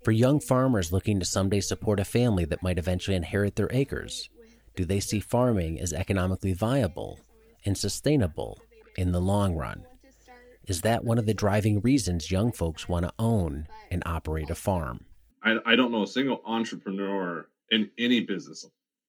for 0.04 0.12
young 0.12 0.38
farmers 0.38 0.92
looking 0.92 1.18
to 1.18 1.24
someday 1.24 1.60
support 1.60 1.98
a 1.98 2.04
family 2.04 2.44
that 2.44 2.62
might 2.62 2.78
eventually 2.78 3.16
inherit 3.16 3.56
their 3.56 3.72
acres, 3.72 4.28
do 4.76 4.84
they 4.84 5.00
see 5.00 5.18
farming 5.18 5.80
as 5.80 5.94
economically 5.94 6.52
viable 6.52 7.18
and 7.64 7.76
sustainable 7.76 8.60
in 8.96 9.12
the 9.12 9.20
long 9.20 9.54
run? 9.56 9.86
Is 10.66 10.82
that 10.82 11.04
one 11.04 11.18
of 11.18 11.24
the 11.24 11.32
driving 11.32 11.80
reasons 11.80 12.30
young 12.30 12.52
folks 12.52 12.88
want 12.88 13.06
to 13.06 13.14
own 13.18 13.66
and 13.90 14.02
operate 14.04 14.50
a 14.50 14.54
farm? 14.54 15.06
I, 15.42 15.56
I 15.64 15.74
don't 15.76 15.90
know 15.90 16.02
a 16.02 16.06
single 16.06 16.42
entrepreneur 16.44 17.48
in 17.70 17.90
any 17.98 18.20
business 18.20 18.66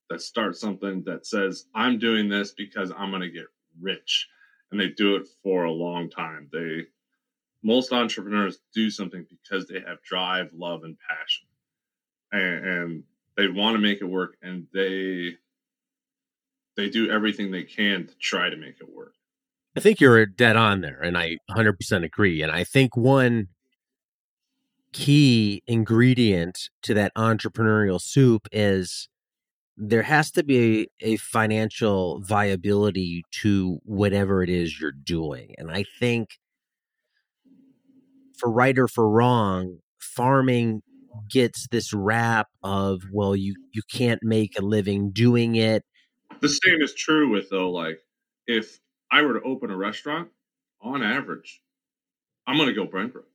that 0.10 0.22
starts 0.22 0.62
something 0.62 1.04
that 1.06 1.26
says, 1.26 1.66
I'm 1.76 2.00
doing 2.00 2.30
this 2.30 2.52
because 2.52 2.92
I'm 2.96 3.10
going 3.10 3.22
to 3.22 3.30
get 3.30 3.48
rich. 3.82 4.28
And 4.72 4.80
they 4.80 4.90
do 4.90 5.16
it 5.16 5.28
for 5.44 5.66
a 5.66 5.72
long 5.72 6.10
time. 6.10 6.50
They 6.52 6.84
most 7.66 7.92
entrepreneurs 7.92 8.60
do 8.76 8.92
something 8.92 9.26
because 9.28 9.68
they 9.68 9.80
have 9.80 10.02
drive, 10.04 10.52
love, 10.54 10.84
and 10.84 10.96
passion, 11.10 11.48
and, 12.32 12.66
and 12.66 13.04
they 13.36 13.48
want 13.48 13.76
to 13.76 13.82
make 13.82 14.02
it 14.02 14.06
work, 14.06 14.38
and 14.44 14.68
they 14.72 15.32
they 16.78 16.90
do 16.90 17.10
everything 17.10 17.52
they 17.52 17.64
can 17.64 18.06
to 18.06 18.16
try 18.20 18.50
to 18.50 18.56
make 18.56 18.76
it 18.80 18.94
work. 18.94 19.14
I 19.76 19.80
think 19.80 20.00
you're 20.00 20.26
dead 20.28 20.56
on 20.56 20.82
there, 20.82 21.02
and 21.02 21.18
I 21.18 21.38
100% 21.50 22.04
agree. 22.04 22.42
And 22.42 22.52
I 22.52 22.64
think 22.64 22.96
one 22.96 23.48
key 24.94 25.64
ingredient 25.66 26.70
to 26.84 26.94
that 26.94 27.14
entrepreneurial 27.16 28.00
soup 28.00 28.48
is 28.52 29.10
there 29.76 30.04
has 30.04 30.32
to 30.32 30.44
be 30.44 30.90
a, 31.02 31.14
a, 31.14 31.18
financial 31.18 32.22
viability 32.22 33.26
to 33.30 33.80
whatever 33.84 34.42
it 34.42 34.50
is 34.50 34.80
you're 34.80 34.94
doing. 34.94 35.54
And 35.58 35.70
I 35.70 35.84
think 36.00 36.40
for 38.38 38.52
right 38.52 38.78
or 38.78 38.88
for 38.88 39.10
wrong, 39.10 39.80
farming 40.00 40.82
gets 41.30 41.68
this 41.72 41.94
rap 41.94 42.48
of, 42.64 43.02
well, 43.12 43.36
you, 43.36 43.56
you 43.74 43.82
can't 43.92 44.20
make 44.22 44.60
a 44.60 44.62
living 44.62 45.12
doing 45.12 45.56
it. 45.56 45.84
The 46.42 46.50
same 46.50 46.82
is 46.82 46.94
true 46.94 47.30
with 47.30 47.50
though, 47.50 47.72
like 47.72 48.00
if 48.48 48.80
I 49.12 49.22
were 49.22 49.40
to 49.40 49.46
open 49.46 49.72
a 49.72 49.78
restaurant, 49.78 50.30
on 50.82 51.02
average, 51.02 51.62
I'm 52.48 52.58
gonna 52.58 52.74
go 52.74 52.86
bankrupt. 52.86 53.30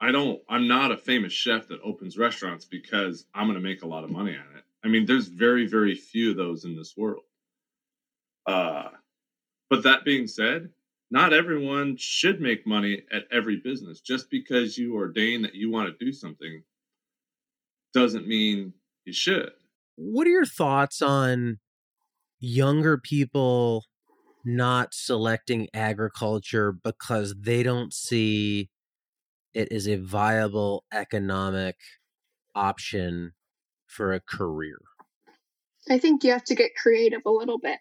I 0.00 0.10
don't 0.12 0.40
I'm 0.48 0.68
not 0.68 0.92
a 0.92 0.96
famous 0.96 1.32
chef 1.32 1.68
that 1.68 1.80
opens 1.82 2.18
restaurants 2.18 2.64
because 2.64 3.24
I'm 3.34 3.46
gonna 3.46 3.60
make 3.60 3.82
a 3.82 3.88
lot 3.88 4.04
of 4.04 4.10
money 4.10 4.32
on 4.32 4.56
it. 4.56 4.64
I 4.84 4.88
mean, 4.88 5.06
there's 5.06 5.28
very, 5.28 5.66
very 5.66 5.94
few 5.94 6.32
of 6.32 6.36
those 6.36 6.64
in 6.64 6.76
this 6.76 6.94
world. 6.96 7.22
Uh 8.46 8.90
but 9.70 9.84
that 9.84 10.04
being 10.04 10.26
said, 10.26 10.68
not 11.12 11.34
everyone 11.34 11.94
should 11.98 12.40
make 12.40 12.66
money 12.66 13.02
at 13.12 13.24
every 13.30 13.56
business. 13.56 14.00
Just 14.00 14.30
because 14.30 14.78
you 14.78 14.94
ordain 14.94 15.42
that 15.42 15.54
you 15.54 15.70
want 15.70 15.86
to 15.86 16.04
do 16.04 16.10
something 16.10 16.62
doesn't 17.92 18.26
mean 18.26 18.72
you 19.04 19.12
should. 19.12 19.50
What 19.96 20.26
are 20.26 20.30
your 20.30 20.46
thoughts 20.46 21.02
on 21.02 21.58
younger 22.40 22.96
people 22.96 23.84
not 24.42 24.94
selecting 24.94 25.68
agriculture 25.74 26.72
because 26.72 27.34
they 27.38 27.62
don't 27.62 27.92
see 27.92 28.70
it 29.52 29.70
as 29.70 29.86
a 29.86 29.96
viable 29.96 30.84
economic 30.94 31.76
option 32.54 33.32
for 33.86 34.14
a 34.14 34.20
career? 34.20 34.80
I 35.90 35.98
think 35.98 36.24
you 36.24 36.30
have 36.30 36.44
to 36.44 36.54
get 36.54 36.70
creative 36.74 37.20
a 37.26 37.30
little 37.30 37.58
bit. 37.58 37.80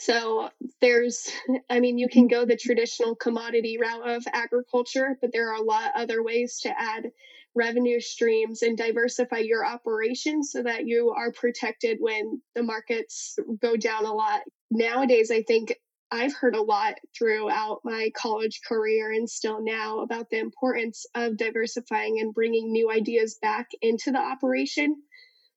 So 0.00 0.48
there's, 0.80 1.28
I 1.68 1.78
mean, 1.78 1.98
you 1.98 2.08
can 2.08 2.22
mm-hmm. 2.22 2.40
go 2.40 2.44
the 2.46 2.56
traditional 2.56 3.14
commodity 3.14 3.76
route 3.78 4.08
of 4.08 4.24
agriculture, 4.32 5.18
but 5.20 5.30
there 5.30 5.50
are 5.50 5.60
a 5.60 5.62
lot 5.62 5.92
other 5.94 6.22
ways 6.22 6.60
to 6.62 6.70
add 6.70 7.10
revenue 7.54 8.00
streams 8.00 8.62
and 8.62 8.78
diversify 8.78 9.38
your 9.38 9.66
operations 9.66 10.52
so 10.52 10.62
that 10.62 10.86
you 10.86 11.10
are 11.10 11.32
protected 11.32 11.98
when 12.00 12.40
the 12.54 12.62
markets 12.62 13.38
go 13.60 13.76
down 13.76 14.06
a 14.06 14.14
lot. 14.14 14.40
Nowadays, 14.70 15.30
I 15.30 15.42
think 15.42 15.74
I've 16.10 16.34
heard 16.34 16.56
a 16.56 16.62
lot 16.62 16.94
throughout 17.14 17.80
my 17.84 18.10
college 18.16 18.62
career 18.66 19.12
and 19.12 19.28
still 19.28 19.62
now 19.62 20.00
about 20.00 20.30
the 20.30 20.38
importance 20.38 21.04
of 21.14 21.36
diversifying 21.36 22.20
and 22.20 22.32
bringing 22.32 22.72
new 22.72 22.90
ideas 22.90 23.38
back 23.42 23.68
into 23.82 24.12
the 24.12 24.18
operation, 24.18 24.96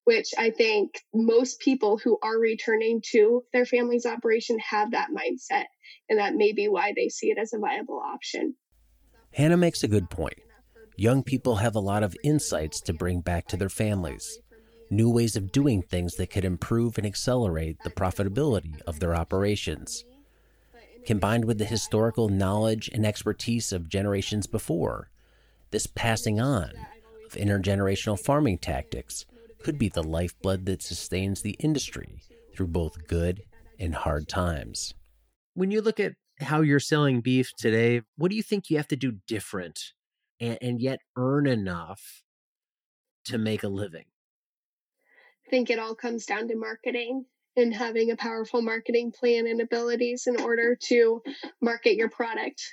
which 0.05 0.29
I 0.38 0.50
think 0.50 1.01
most 1.13 1.60
people 1.60 1.98
who 1.98 2.17
are 2.24 2.38
returning 2.38 3.01
to 3.12 3.43
their 3.53 3.65
family's 3.65 4.05
operation 4.05 4.60
have 4.60 4.91
that 4.91 5.10
mindset. 5.10 5.65
And 6.10 6.19
that 6.19 6.36
may 6.36 6.51
be 6.51 6.67
why 6.67 6.93
they 6.95 7.10
see 7.10 7.27
it 7.27 7.38
as 7.38 7.53
a 7.53 7.60
viable 7.60 8.00
option. 8.00 8.55
Hannah 9.33 9.57
makes 9.57 9.83
a 9.83 9.88
good 9.88 10.10
point. 10.10 10.39
Young 10.95 11.24
people 11.24 11.55
have 11.55 11.75
a 11.75 11.80
lot 11.80 12.04
of 12.04 12.15
insights 12.23 12.82
to 12.82 12.93
bring 12.93 13.21
back 13.21 13.47
to 13.47 13.58
their 13.58 13.69
families, 13.69 14.39
new 14.91 15.10
ways 15.10 15.36
of 15.36 15.51
doing 15.51 15.82
things 15.82 16.15
that 16.15 16.30
could 16.30 16.45
improve 16.45 16.97
and 16.97 17.08
accelerate 17.08 17.78
the 17.84 17.89
profitability 17.89 18.80
of 18.82 18.99
their 18.99 19.15
operations 19.15 20.04
combined 21.06 21.45
with 21.45 21.58
the 21.58 21.65
historical 21.65 22.30
knowledge 22.30 22.89
and 22.93 23.06
expertise 23.06 23.71
of 23.71 23.89
generations 23.89 24.47
before. 24.47 25.10
This 25.71 25.88
passing 25.88 26.39
on 26.39 26.71
of 27.25 27.34
intergenerational 27.34 28.19
farming 28.19 28.60
tactics 28.60 29.25
could 29.63 29.78
be 29.78 29.89
the 29.89 30.04
lifeblood 30.04 30.65
that 30.65 30.84
sustains 30.84 31.41
the 31.41 31.56
industry 31.60 32.21
through 32.56 32.67
both 32.67 33.08
good 33.08 33.41
and 33.80 33.95
hard 33.95 34.28
times. 34.28 34.93
When 35.54 35.71
you 35.71 35.82
look 35.82 35.99
at 35.99 36.13
how 36.39 36.62
you're 36.62 36.80
selling 36.80 37.21
beef 37.21 37.52
today, 37.58 38.02
what 38.17 38.30
do 38.30 38.36
you 38.36 38.43
think 38.43 38.69
you 38.69 38.78
have 38.78 38.88
to 38.89 38.95
do 38.95 39.19
different 39.28 39.93
and, 40.39 40.58
and 40.62 40.82
yet 40.82 40.99
earn 41.15 41.47
enough 41.47 42.23
to 43.26 43.38
make 43.38 43.63
a 43.63 43.67
living? 43.69 44.06
I 45.47 45.49
think 45.49 45.69
it 45.69 45.80
all 45.80 45.95
comes 45.95 46.26
down 46.26 46.47
to 46.49 46.56
marketing 46.56 47.26
and 47.56 47.73
having 47.73 48.12
a 48.12 48.17
powerful 48.17 48.62
marketing 48.62 49.12
plan 49.12 49.45
and 49.47 49.62
abilities 49.62 50.28
in 50.28 50.41
order 50.41 50.76
to 50.88 51.21
market 51.62 51.95
your 51.95 52.10
product 52.10 52.63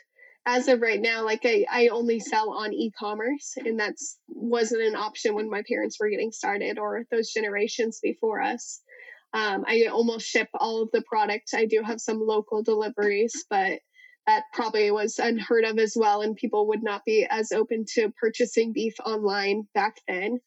as 0.46 0.68
of 0.68 0.80
right 0.80 1.00
now 1.00 1.24
like 1.24 1.40
i, 1.44 1.64
I 1.70 1.88
only 1.88 2.18
sell 2.18 2.50
on 2.50 2.72
e-commerce 2.72 3.54
and 3.56 3.78
that's 3.78 4.18
wasn't 4.28 4.82
an 4.82 4.96
option 4.96 5.34
when 5.34 5.50
my 5.50 5.62
parents 5.68 5.98
were 6.00 6.08
getting 6.08 6.32
started 6.32 6.78
or 6.78 7.04
those 7.10 7.32
generations 7.32 8.00
before 8.02 8.40
us. 8.40 8.80
Um, 9.32 9.64
i 9.66 9.84
almost 9.84 10.26
ship 10.26 10.48
all 10.54 10.82
of 10.82 10.88
the 10.92 11.02
product. 11.02 11.50
I 11.54 11.66
do 11.66 11.82
have 11.84 12.00
some 12.00 12.20
local 12.20 12.62
deliveries 12.62 13.44
but 13.48 13.80
that 14.26 14.44
probably 14.52 14.90
was 14.90 15.18
unheard 15.18 15.64
of 15.64 15.78
as 15.78 15.94
well 15.96 16.22
and 16.22 16.36
people 16.36 16.68
would 16.68 16.82
not 16.82 17.02
be 17.04 17.26
as 17.28 17.52
open 17.52 17.84
to 17.94 18.12
purchasing 18.20 18.72
beef 18.72 18.94
online 19.04 19.68
back 19.74 19.96
then. 20.08 20.38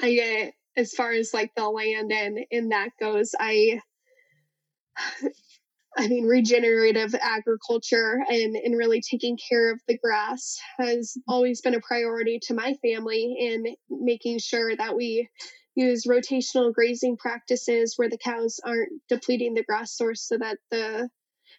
I 0.00 0.14
get 0.14 0.54
as 0.76 0.92
far 0.92 1.12
as 1.12 1.34
like 1.34 1.52
the 1.54 1.68
land 1.68 2.10
and 2.12 2.38
in 2.50 2.70
that 2.70 2.90
goes 2.98 3.32
i 3.38 3.80
i 5.98 6.08
mean 6.08 6.24
regenerative 6.24 7.14
agriculture 7.20 8.18
and 8.28 8.56
and 8.56 8.76
really 8.76 9.00
taking 9.00 9.36
care 9.50 9.72
of 9.72 9.80
the 9.88 9.98
grass 9.98 10.58
has 10.78 11.14
always 11.28 11.60
been 11.60 11.74
a 11.74 11.80
priority 11.80 12.38
to 12.42 12.54
my 12.54 12.74
family 12.82 13.36
in 13.38 13.64
making 13.90 14.38
sure 14.38 14.74
that 14.76 14.96
we 14.96 15.28
use 15.74 16.06
rotational 16.06 16.72
grazing 16.72 17.16
practices 17.16 17.94
where 17.96 18.10
the 18.10 18.18
cows 18.18 18.60
aren't 18.64 18.90
depleting 19.08 19.54
the 19.54 19.64
grass 19.64 19.96
source 19.96 20.26
so 20.28 20.36
that 20.38 20.58
the 20.70 21.08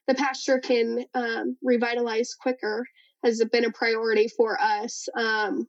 the 0.08 0.16
pasture 0.16 0.60
can 0.60 1.06
um, 1.14 1.58
revitalize 1.64 2.36
quicker 2.40 2.86
has 3.24 3.44
been 3.52 3.66
a 3.66 3.72
priority 3.72 4.28
for 4.28 4.60
us. 4.60 5.08
Um, 5.18 5.66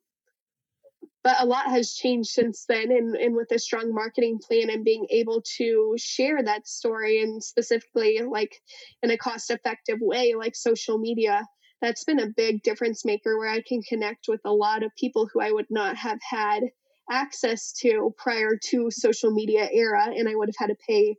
but 1.25 1.41
a 1.41 1.47
lot 1.47 1.67
has 1.67 1.95
changed 1.95 2.29
since 2.29 2.67
then 2.69 2.93
and, 2.93 3.17
and 3.17 3.35
with 3.35 3.51
a 3.51 3.59
strong 3.59 3.93
marketing 3.93 4.39
plan 4.47 4.69
and 4.71 4.85
being 4.85 5.07
able 5.11 5.43
to 5.57 5.95
share 5.97 6.43
that 6.43 6.69
story 6.69 7.23
and 7.23 7.43
specifically 7.43 8.21
like 8.31 8.61
in 9.03 9.11
a 9.11 9.17
cost 9.17 9.51
effective 9.51 9.99
way 10.01 10.35
like 10.39 10.55
social 10.55 10.99
media 10.99 11.43
that's 11.81 12.05
been 12.05 12.21
a 12.21 12.29
big 12.37 12.63
difference 12.63 13.05
maker 13.05 13.37
where 13.39 13.51
i 13.51 13.63
can 13.67 13.83
connect 13.83 14.27
with 14.29 14.41
a 14.45 14.53
lot 14.53 14.85
of 14.85 14.93
people 14.97 15.29
who 15.33 15.41
i 15.41 15.51
would 15.51 15.67
not 15.71 15.97
have 15.97 16.19
had 16.23 16.63
access 17.11 17.73
to 17.73 18.15
prior 18.17 18.59
to 18.63 18.91
social 18.91 19.31
media 19.31 19.69
era 19.73 20.05
and 20.07 20.29
i 20.29 20.35
would 20.35 20.49
have 20.49 20.69
had 20.69 20.75
to 20.75 20.77
pay 20.87 21.17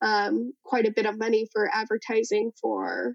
um, 0.00 0.52
quite 0.64 0.86
a 0.86 0.92
bit 0.92 1.06
of 1.06 1.18
money 1.18 1.48
for 1.52 1.68
advertising 1.74 2.52
for 2.60 3.14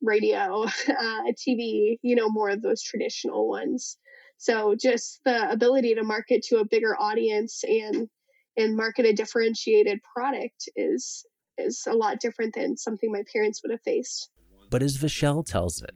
radio 0.00 0.62
uh, 0.88 1.22
tv 1.46 1.96
you 2.02 2.14
know 2.14 2.28
more 2.28 2.50
of 2.50 2.62
those 2.62 2.82
traditional 2.82 3.48
ones 3.48 3.98
so 4.44 4.74
just 4.74 5.20
the 5.24 5.50
ability 5.50 5.94
to 5.94 6.04
market 6.04 6.42
to 6.42 6.58
a 6.58 6.66
bigger 6.66 6.94
audience 7.00 7.64
and 7.64 8.10
and 8.58 8.76
market 8.76 9.06
a 9.06 9.14
differentiated 9.14 10.00
product 10.02 10.68
is 10.76 11.24
is 11.56 11.84
a 11.88 11.94
lot 11.94 12.20
different 12.20 12.54
than 12.54 12.76
something 12.76 13.10
my 13.10 13.22
parents 13.32 13.62
would 13.62 13.70
have 13.70 13.80
faced. 13.80 14.28
But 14.70 14.82
as 14.82 14.98
Vishal 14.98 15.46
tells 15.46 15.80
it, 15.80 15.92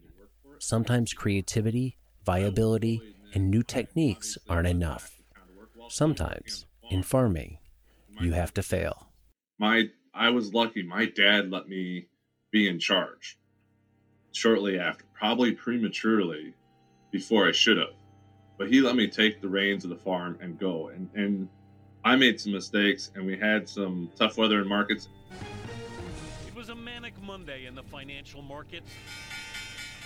sometimes 0.61 1.12
creativity, 1.12 1.98
viability, 2.24 3.02
and 3.34 3.50
new 3.50 3.62
techniques 3.62 4.38
aren't 4.48 4.68
enough. 4.68 5.20
Sometimes 5.90 6.64
in 6.90 7.02
farming, 7.02 7.58
you 8.18 8.32
have 8.32 8.54
to 8.54 8.62
fail. 8.62 9.11
My 9.58 9.90
I 10.14 10.30
was 10.30 10.54
lucky. 10.54 10.82
My 10.82 11.04
dad 11.04 11.50
let 11.50 11.68
me 11.68 12.06
be 12.50 12.66
in 12.66 12.78
charge 12.78 13.38
shortly 14.32 14.78
after, 14.78 15.04
probably 15.12 15.52
prematurely 15.52 16.54
before 17.12 17.46
I 17.46 17.52
should 17.52 17.76
have 17.76 17.88
but 18.59 18.68
he 18.68 18.81
let 18.81 18.97
me 18.97 19.07
take 19.07 19.40
the 19.40 19.49
reins 19.49 19.85
of 19.85 19.90
the 19.90 19.97
farm 19.97 20.37
and 20.42 20.59
go. 20.59 20.88
And, 20.88 21.09
and 21.14 21.49
I 22.05 22.16
made 22.16 22.40
some 22.40 22.53
mistakes, 22.53 23.11
and 23.14 23.25
we 23.25 23.38
had 23.38 23.68
some 23.68 24.11
tough 24.16 24.37
weather 24.37 24.61
in 24.61 24.68
markets. 24.68 25.09
It 26.47 26.55
was 26.55 26.68
a 26.68 26.75
manic 26.75 27.14
Monday 27.23 27.66
in 27.66 27.75
the 27.77 27.85
financial 27.85 28.42
markets. 28.42 28.90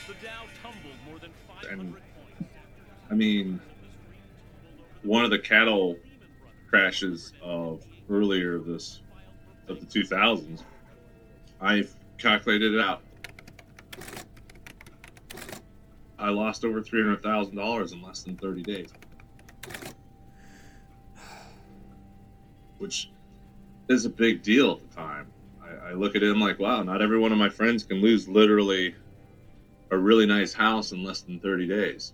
The 0.07 0.15
Dow 0.15 0.45
tumbled 0.63 0.95
more 1.09 1.19
than 1.19 1.31
500 1.49 1.73
and, 1.73 1.93
points. 1.93 2.53
I 3.11 3.15
mean, 3.15 3.61
one 5.03 5.25
of 5.25 5.31
the 5.31 5.39
cattle 5.39 5.97
crashes 6.69 7.33
of 7.43 7.85
earlier 8.11 8.59
this 8.59 9.01
of 9.69 9.81
the 9.81 9.87
2000s, 9.87 10.63
I've 11.61 11.95
calculated 12.19 12.75
it 12.75 12.81
out. 12.81 13.03
I 16.23 16.29
lost 16.29 16.65
over 16.65 16.81
three 16.81 17.03
hundred 17.03 17.23
thousand 17.23 17.57
dollars 17.57 17.91
in 17.93 18.01
less 18.01 18.23
than 18.23 18.37
thirty 18.37 18.63
days, 18.63 18.91
which 22.79 23.11
is 23.89 24.05
a 24.05 24.09
big 24.09 24.43
deal 24.43 24.73
at 24.73 24.89
the 24.89 24.95
time. 24.95 25.27
I, 25.61 25.91
I 25.91 25.93
look 25.95 26.15
at 26.15 26.23
it, 26.23 26.31
I'm 26.31 26.41
like, 26.41 26.61
wow, 26.61 26.85
not 26.85 27.03
every 27.03 27.19
one 27.19 27.33
of 27.33 27.39
my 27.39 27.49
friends 27.49 27.83
can 27.83 28.01
lose 28.01 28.29
literally 28.29 28.95
a 29.91 29.99
really 29.99 30.25
nice 30.25 30.53
house 30.53 30.93
in 30.93 31.03
less 31.03 31.23
than 31.23 31.41
30 31.41 31.67
days. 31.67 32.13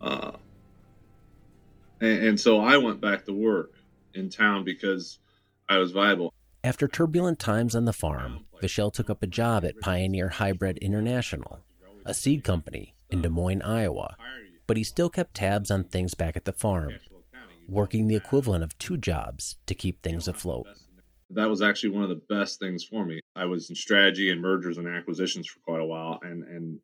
Uh, 0.00 0.32
and, 2.00 2.26
and 2.26 2.40
so 2.40 2.60
I 2.60 2.76
went 2.76 3.00
back 3.00 3.24
to 3.26 3.32
work 3.32 3.72
in 4.12 4.28
town 4.28 4.64
because 4.64 5.18
I 5.68 5.78
was 5.78 5.92
viable. 5.92 6.34
After 6.62 6.88
turbulent 6.88 7.38
times 7.38 7.74
on 7.74 7.84
the 7.84 7.92
farm, 7.92 8.44
Vachelle 8.60 8.92
took 8.92 9.08
up 9.08 9.22
a 9.22 9.26
job 9.26 9.64
at 9.64 9.80
Pioneer 9.80 10.28
Hi-Bred 10.28 10.78
International, 10.78 11.60
a 12.04 12.12
seed 12.12 12.44
company 12.44 12.93
in 13.14 13.22
Des 13.22 13.30
Moines, 13.30 13.62
Iowa. 13.62 14.16
But 14.66 14.76
he 14.76 14.84
still 14.84 15.08
kept 15.08 15.34
tabs 15.34 15.70
on 15.70 15.84
things 15.84 16.14
back 16.14 16.36
at 16.36 16.44
the 16.44 16.52
farm, 16.52 16.94
working 17.68 18.08
the 18.08 18.16
equivalent 18.16 18.64
of 18.64 18.76
two 18.78 18.96
jobs 18.96 19.56
to 19.66 19.74
keep 19.74 20.02
things 20.02 20.28
afloat. 20.28 20.66
That 21.30 21.48
was 21.48 21.62
actually 21.62 21.90
one 21.90 22.02
of 22.02 22.10
the 22.10 22.22
best 22.28 22.58
things 22.58 22.84
for 22.84 23.04
me. 23.04 23.20
I 23.34 23.46
was 23.46 23.70
in 23.70 23.76
strategy 23.76 24.30
and 24.30 24.40
mergers 24.40 24.78
and 24.78 24.88
acquisitions 24.88 25.46
for 25.46 25.60
quite 25.60 25.80
a 25.80 25.86
while, 25.86 26.18
and 26.22 26.42
and 26.44 26.80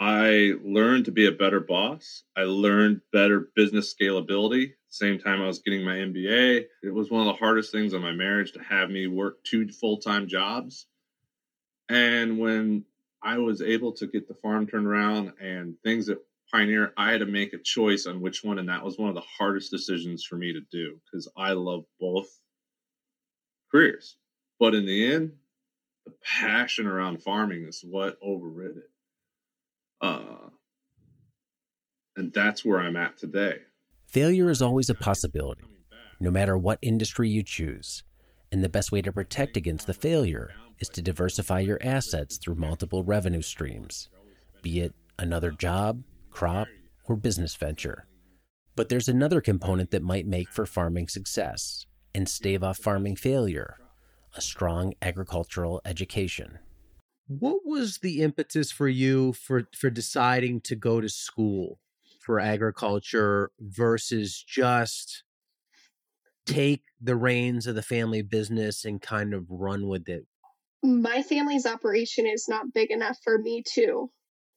I 0.00 0.54
learned 0.64 1.04
to 1.06 1.12
be 1.12 1.26
a 1.26 1.32
better 1.32 1.60
boss. 1.60 2.24
I 2.36 2.42
learned 2.42 3.02
better 3.12 3.50
business 3.54 3.94
scalability. 3.94 4.72
Same 4.88 5.18
time 5.18 5.40
I 5.40 5.46
was 5.46 5.60
getting 5.60 5.84
my 5.84 5.94
MBA. 5.94 6.64
It 6.82 6.92
was 6.92 7.10
one 7.10 7.20
of 7.20 7.26
the 7.26 7.38
hardest 7.38 7.72
things 7.72 7.92
in 7.92 8.02
my 8.02 8.12
marriage 8.12 8.52
to 8.52 8.62
have 8.62 8.90
me 8.90 9.06
work 9.06 9.42
two 9.44 9.68
full 9.68 9.98
time 9.98 10.26
jobs. 10.26 10.86
And 11.88 12.38
when 12.38 12.84
I 13.24 13.38
was 13.38 13.62
able 13.62 13.92
to 13.92 14.06
get 14.06 14.28
the 14.28 14.34
farm 14.34 14.66
turned 14.66 14.86
around 14.86 15.32
and 15.40 15.76
things 15.84 16.08
at 16.08 16.18
Pioneer, 16.52 16.92
I 16.98 17.12
had 17.12 17.20
to 17.20 17.26
make 17.26 17.54
a 17.54 17.58
choice 17.58 18.06
on 18.06 18.20
which 18.20 18.44
one. 18.44 18.58
And 18.58 18.68
that 18.68 18.84
was 18.84 18.98
one 18.98 19.08
of 19.08 19.14
the 19.14 19.22
hardest 19.22 19.70
decisions 19.70 20.24
for 20.24 20.36
me 20.36 20.52
to 20.52 20.60
do 20.70 21.00
because 21.04 21.28
I 21.36 21.52
love 21.52 21.84
both 21.98 22.28
careers. 23.70 24.16
But 24.60 24.74
in 24.74 24.84
the 24.84 25.12
end, 25.12 25.32
the 26.04 26.12
passion 26.22 26.86
around 26.86 27.22
farming 27.22 27.64
is 27.64 27.82
what 27.82 28.18
overrid 28.22 28.76
it. 28.76 28.90
Uh, 30.00 30.50
and 32.16 32.32
that's 32.34 32.64
where 32.64 32.80
I'm 32.80 32.96
at 32.96 33.16
today. 33.16 33.58
Failure 34.06 34.50
is 34.50 34.60
always 34.60 34.90
a 34.90 34.94
possibility, 34.94 35.62
no 36.20 36.30
matter 36.30 36.58
what 36.58 36.78
industry 36.82 37.30
you 37.30 37.42
choose. 37.42 38.02
And 38.52 38.62
the 38.62 38.68
best 38.68 38.92
way 38.92 39.00
to 39.02 39.10
protect 39.10 39.56
against 39.56 39.86
the 39.86 39.94
failure 39.94 40.50
is 40.78 40.90
to 40.90 41.02
diversify 41.02 41.60
your 41.60 41.78
assets 41.82 42.36
through 42.36 42.56
multiple 42.56 43.02
revenue 43.02 43.40
streams, 43.40 44.10
be 44.62 44.80
it 44.80 44.94
another 45.18 45.50
job, 45.50 46.02
crop, 46.30 46.68
or 47.06 47.16
business 47.16 47.56
venture. 47.56 48.06
But 48.76 48.90
there's 48.90 49.08
another 49.08 49.40
component 49.40 49.90
that 49.90 50.02
might 50.02 50.26
make 50.26 50.52
for 50.52 50.66
farming 50.66 51.08
success 51.08 51.86
and 52.14 52.28
stave 52.28 52.62
off 52.62 52.78
farming 52.78 53.16
failure 53.16 53.78
a 54.34 54.40
strong 54.40 54.94
agricultural 55.02 55.80
education. 55.84 56.58
What 57.26 57.60
was 57.64 57.98
the 57.98 58.22
impetus 58.22 58.70
for 58.70 58.88
you 58.88 59.32
for 59.34 59.68
for 59.76 59.90
deciding 59.90 60.62
to 60.62 60.74
go 60.74 61.00
to 61.00 61.08
school 61.08 61.78
for 62.18 62.40
agriculture 62.40 63.50
versus 63.60 64.42
just 64.42 65.24
take 66.46 66.82
the 67.02 67.16
reins 67.16 67.66
of 67.66 67.74
the 67.74 67.82
family 67.82 68.22
business 68.22 68.84
and 68.84 69.02
kind 69.02 69.34
of 69.34 69.46
run 69.48 69.88
with 69.88 70.08
it? 70.08 70.26
My 70.82 71.22
family's 71.22 71.66
operation 71.66 72.26
is 72.26 72.46
not 72.48 72.72
big 72.72 72.90
enough 72.90 73.18
for 73.22 73.38
me 73.38 73.62
to 73.74 74.10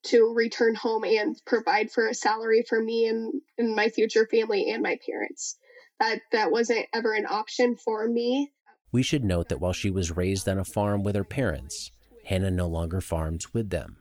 to 0.05 0.33
return 0.35 0.75
home 0.75 1.03
and 1.03 1.35
provide 1.45 1.91
for 1.91 2.07
a 2.07 2.13
salary 2.13 2.63
for 2.69 2.79
me 2.79 3.07
and, 3.07 3.33
and 3.57 3.75
my 3.75 3.89
future 3.89 4.27
family 4.29 4.69
and 4.69 4.83
my 4.83 4.99
parents. 5.03 5.57
That 5.99 6.19
that 6.31 6.51
wasn't 6.51 6.85
ever 6.93 7.13
an 7.13 7.25
option 7.25 7.75
for 7.75 8.07
me. 8.07 8.51
We 8.91 9.01
should 9.01 9.23
note 9.23 9.49
that 9.49 9.59
while 9.59 9.73
she 9.73 9.89
was 9.89 10.15
raised 10.15 10.47
on 10.47 10.59
a 10.59 10.63
farm 10.63 11.03
with 11.03 11.15
her 11.15 11.23
parents, 11.23 11.91
Hannah 12.25 12.51
no 12.51 12.67
longer 12.67 13.01
farms 13.01 13.53
with 13.53 13.69
them. 13.69 13.97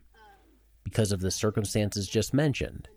Because 0.83 1.12
of 1.12 1.20
the 1.20 1.30
circumstances 1.30 2.07
just 2.07 2.35
mentioned, 2.35 2.88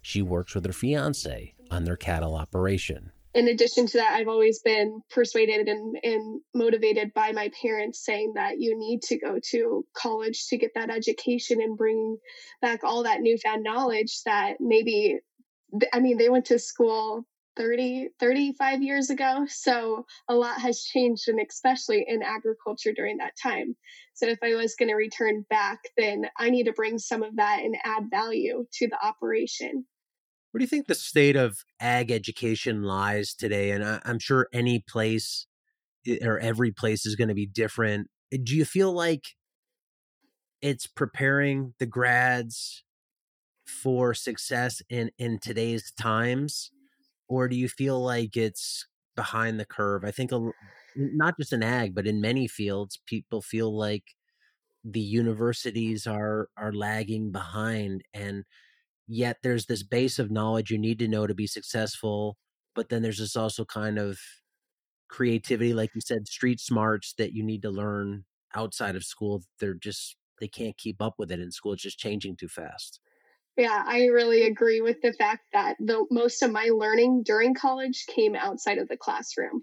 she 0.00 0.22
works 0.22 0.54
with 0.54 0.64
her 0.64 0.72
fiance 0.72 1.54
on 1.70 1.84
their 1.84 1.96
cattle 1.96 2.34
operation. 2.34 3.12
In 3.34 3.48
addition 3.48 3.86
to 3.88 3.98
that, 3.98 4.14
I've 4.14 4.28
always 4.28 4.60
been 4.60 5.00
persuaded 5.10 5.68
and, 5.68 5.96
and 6.04 6.40
motivated 6.54 7.12
by 7.14 7.32
my 7.32 7.50
parents 7.60 8.04
saying 8.04 8.34
that 8.36 8.60
you 8.60 8.78
need 8.78 9.02
to 9.02 9.18
go 9.18 9.40
to 9.50 9.84
college 9.96 10.46
to 10.48 10.56
get 10.56 10.70
that 10.76 10.88
education 10.88 11.60
and 11.60 11.76
bring 11.76 12.16
back 12.62 12.84
all 12.84 13.02
that 13.02 13.22
newfound 13.22 13.64
knowledge 13.64 14.22
that 14.24 14.58
maybe, 14.60 15.18
I 15.92 15.98
mean, 15.98 16.16
they 16.16 16.28
went 16.28 16.46
to 16.46 16.60
school 16.60 17.26
30 17.56 18.10
35 18.20 18.82
years 18.82 19.10
ago. 19.10 19.46
So 19.48 20.06
a 20.28 20.34
lot 20.34 20.60
has 20.60 20.82
changed 20.82 21.28
and 21.28 21.40
especially 21.40 22.04
in 22.06 22.22
agriculture 22.22 22.92
during 22.92 23.18
that 23.18 23.34
time. 23.40 23.76
So 24.14 24.28
if 24.28 24.38
i 24.42 24.54
was 24.54 24.76
going 24.76 24.88
to 24.88 24.94
return 24.94 25.44
back 25.50 25.80
then 25.96 26.26
i 26.38 26.48
need 26.48 26.64
to 26.64 26.72
bring 26.72 26.98
some 26.98 27.22
of 27.22 27.36
that 27.36 27.60
and 27.64 27.76
add 27.84 28.04
value 28.10 28.64
to 28.74 28.88
the 28.88 29.04
operation 29.04 29.84
where 30.54 30.60
do 30.60 30.62
you 30.62 30.68
think 30.68 30.86
the 30.86 30.94
state 30.94 31.34
of 31.34 31.64
ag 31.80 32.12
education 32.12 32.84
lies 32.84 33.34
today? 33.34 33.72
And 33.72 33.84
I, 33.84 34.00
i'm 34.04 34.20
sure 34.20 34.46
any 34.52 34.78
place 34.78 35.48
eh, 36.06 36.18
or 36.22 36.38
every 36.38 36.70
place 36.70 37.04
is 37.04 37.16
going 37.16 37.26
to 37.28 37.34
be 37.34 37.46
different. 37.46 38.08
Eh, 38.32 38.38
do 38.40 38.54
you 38.54 38.64
feel 38.64 38.92
like 38.92 39.24
it's 40.62 40.86
preparing 40.86 41.74
the 41.80 41.86
grads 41.86 42.84
for 43.66 44.14
success 44.14 44.80
in 44.88 45.10
in 45.18 45.40
today's 45.40 45.92
times? 46.00 46.70
Or 47.28 47.48
do 47.48 47.56
you 47.56 47.68
feel 47.68 48.00
like 48.00 48.36
it's 48.36 48.86
behind 49.16 49.58
the 49.58 49.66
curve? 49.66 50.04
I 50.04 50.12
think 50.12 50.30
a, 50.30 50.50
not 50.96 51.36
just 51.36 51.52
in 51.52 51.64
ag, 51.64 51.96
but 51.96 52.06
in 52.06 52.20
many 52.20 52.46
fields, 52.46 53.00
people 53.06 53.42
feel 53.42 53.76
like 53.76 54.04
the 54.84 55.00
universities 55.00 56.06
are 56.06 56.48
are 56.56 56.72
lagging 56.72 57.32
behind, 57.32 58.04
and 58.14 58.44
yet 59.06 59.38
there's 59.42 59.66
this 59.66 59.82
base 59.82 60.18
of 60.18 60.30
knowledge 60.30 60.70
you 60.70 60.78
need 60.78 60.98
to 61.00 61.08
know 61.08 61.26
to 61.26 61.34
be 61.34 61.46
successful. 61.46 62.36
But 62.74 62.88
then 62.88 63.02
there's 63.02 63.18
this 63.18 63.36
also 63.36 63.64
kind 63.64 63.98
of 63.98 64.18
creativity, 65.08 65.74
like 65.74 65.90
you 65.94 66.00
said, 66.00 66.26
street 66.26 66.60
smarts 66.60 67.14
that 67.18 67.32
you 67.32 67.44
need 67.44 67.62
to 67.62 67.70
learn 67.70 68.24
outside 68.54 68.96
of 68.96 69.04
school. 69.04 69.42
They're 69.60 69.74
just 69.74 70.16
they 70.40 70.48
can't 70.48 70.76
keep 70.76 71.00
up 71.00 71.14
with 71.18 71.30
it 71.30 71.40
in 71.40 71.52
school. 71.52 71.72
It's 71.72 71.82
just 71.82 71.98
changing 71.98 72.36
too 72.36 72.48
fast. 72.48 73.00
Yeah, 73.56 73.84
I 73.86 74.06
really 74.06 74.42
agree 74.42 74.80
with 74.80 75.00
the 75.00 75.12
fact 75.12 75.42
that 75.52 75.76
the 75.78 76.04
most 76.10 76.42
of 76.42 76.50
my 76.50 76.70
learning 76.74 77.22
during 77.24 77.54
college 77.54 78.06
came 78.08 78.34
outside 78.34 78.78
of 78.78 78.88
the 78.88 78.96
classroom. 78.96 79.62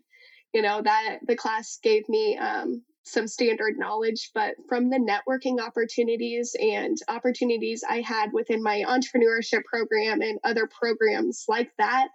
You 0.53 0.61
know, 0.61 0.81
that 0.81 1.19
the 1.27 1.35
class 1.35 1.79
gave 1.83 2.07
me 2.07 2.37
um, 2.37 2.83
some 3.03 3.27
standard 3.27 3.77
knowledge, 3.77 4.29
but 4.33 4.55
from 4.69 4.89
the 4.89 4.97
networking 4.97 5.59
opportunities 5.59 6.55
and 6.59 6.97
opportunities 7.07 7.83
I 7.87 8.01
had 8.01 8.31
within 8.31 8.61
my 8.61 8.83
entrepreneurship 8.87 9.63
program 9.65 10.21
and 10.21 10.39
other 10.43 10.69
programs 10.79 11.45
like 11.47 11.71
that 11.77 12.09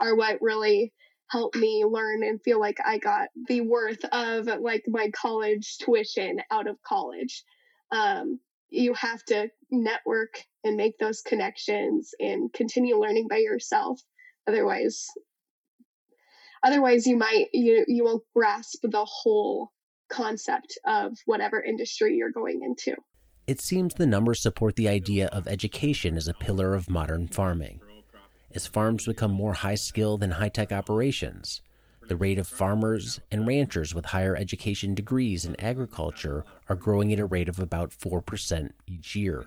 are 0.00 0.16
what 0.16 0.42
really 0.42 0.92
helped 1.28 1.56
me 1.56 1.84
learn 1.88 2.22
and 2.24 2.42
feel 2.42 2.60
like 2.60 2.76
I 2.84 2.98
got 2.98 3.28
the 3.46 3.62
worth 3.62 4.04
of 4.12 4.46
like 4.60 4.82
my 4.88 5.10
college 5.10 5.78
tuition 5.78 6.38
out 6.50 6.66
of 6.66 6.76
college. 6.82 7.44
Um, 7.90 8.40
you 8.68 8.94
have 8.94 9.22
to 9.26 9.48
network 9.70 10.42
and 10.64 10.76
make 10.76 10.98
those 10.98 11.20
connections 11.20 12.10
and 12.18 12.52
continue 12.52 12.98
learning 12.98 13.28
by 13.28 13.38
yourself 13.38 14.00
otherwise 14.48 15.06
otherwise 16.64 17.06
you 17.06 17.16
might 17.16 17.46
you 17.52 17.84
you 17.86 18.04
won't 18.04 18.22
grasp 18.34 18.80
the 18.82 19.04
whole 19.04 19.70
concept 20.12 20.78
of 20.86 21.18
whatever 21.26 21.62
industry 21.62 22.16
you're 22.16 22.30
going 22.30 22.62
into 22.62 22.94
it 23.46 23.60
seems 23.60 23.94
the 23.94 24.06
numbers 24.06 24.40
support 24.40 24.76
the 24.76 24.88
idea 24.88 25.26
of 25.28 25.48
education 25.48 26.16
as 26.16 26.28
a 26.28 26.34
pillar 26.34 26.74
of 26.74 26.90
modern 26.90 27.26
farming 27.26 27.80
as 28.54 28.66
farms 28.66 29.06
become 29.06 29.32
more 29.32 29.54
high 29.54 29.74
skilled 29.74 30.22
and 30.22 30.34
high 30.34 30.48
tech 30.48 30.70
operations 30.70 31.62
the 32.08 32.16
rate 32.16 32.38
of 32.38 32.48
farmers 32.48 33.20
and 33.30 33.46
ranchers 33.46 33.94
with 33.94 34.06
higher 34.06 34.36
education 34.36 34.94
degrees 34.94 35.44
in 35.44 35.58
agriculture 35.60 36.44
are 36.68 36.76
growing 36.76 37.12
at 37.12 37.18
a 37.18 37.24
rate 37.24 37.48
of 37.48 37.58
about 37.58 37.90
4% 37.90 38.70
each 38.86 39.14
year. 39.14 39.46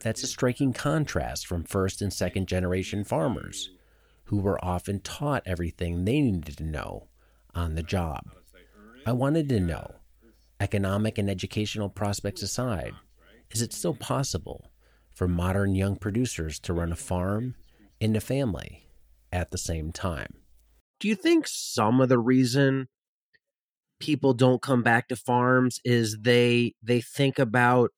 That's 0.00 0.22
a 0.22 0.26
striking 0.26 0.72
contrast 0.72 1.46
from 1.46 1.64
first 1.64 2.00
and 2.00 2.12
second 2.12 2.48
generation 2.48 3.04
farmers, 3.04 3.70
who 4.24 4.38
were 4.38 4.64
often 4.64 5.00
taught 5.00 5.42
everything 5.44 6.04
they 6.04 6.20
needed 6.20 6.56
to 6.56 6.64
know 6.64 7.08
on 7.54 7.74
the 7.74 7.82
job. 7.82 8.30
I 9.06 9.12
wanted 9.12 9.48
to 9.50 9.60
know, 9.60 9.96
economic 10.60 11.18
and 11.18 11.30
educational 11.30 11.88
prospects 11.88 12.42
aside, 12.42 12.92
is 13.50 13.62
it 13.62 13.72
still 13.72 13.94
possible 13.94 14.70
for 15.14 15.26
modern 15.26 15.74
young 15.74 15.96
producers 15.96 16.58
to 16.60 16.72
run 16.72 16.92
a 16.92 16.96
farm 16.96 17.54
and 18.00 18.16
a 18.16 18.20
family 18.20 18.86
at 19.32 19.50
the 19.50 19.58
same 19.58 19.92
time? 19.92 20.34
do 21.00 21.08
you 21.08 21.14
think 21.14 21.46
some 21.46 22.00
of 22.00 22.08
the 22.08 22.18
reason 22.18 22.88
people 24.00 24.32
don't 24.32 24.62
come 24.62 24.82
back 24.82 25.08
to 25.08 25.16
farms 25.16 25.80
is 25.84 26.18
they 26.20 26.74
they 26.82 27.00
think 27.00 27.38
about 27.38 27.90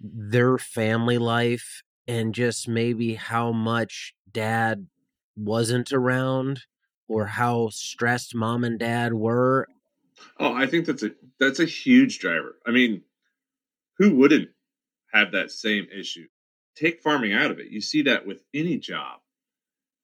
their 0.00 0.58
family 0.58 1.18
life 1.18 1.82
and 2.06 2.34
just 2.34 2.68
maybe 2.68 3.14
how 3.14 3.52
much 3.52 4.14
dad 4.30 4.86
wasn't 5.36 5.92
around 5.92 6.62
or 7.08 7.26
how 7.26 7.68
stressed 7.68 8.34
mom 8.34 8.64
and 8.64 8.78
dad 8.78 9.12
were 9.12 9.66
Oh, 10.38 10.52
I 10.52 10.66
think 10.66 10.86
that's 10.86 11.02
a 11.02 11.10
that's 11.38 11.60
a 11.60 11.64
huge 11.64 12.18
driver. 12.18 12.56
I 12.66 12.70
mean, 12.70 13.02
who 13.98 14.16
wouldn't 14.16 14.50
have 15.12 15.32
that 15.32 15.50
same 15.50 15.86
issue? 15.94 16.26
Take 16.76 17.02
farming 17.02 17.32
out 17.32 17.50
of 17.50 17.58
it. 17.58 17.70
You 17.70 17.80
see 17.80 18.02
that 18.02 18.26
with 18.26 18.42
any 18.54 18.78
job, 18.78 19.20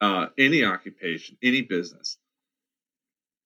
uh, 0.01 0.29
any 0.39 0.65
occupation, 0.65 1.37
any 1.43 1.63
business. 1.63 2.19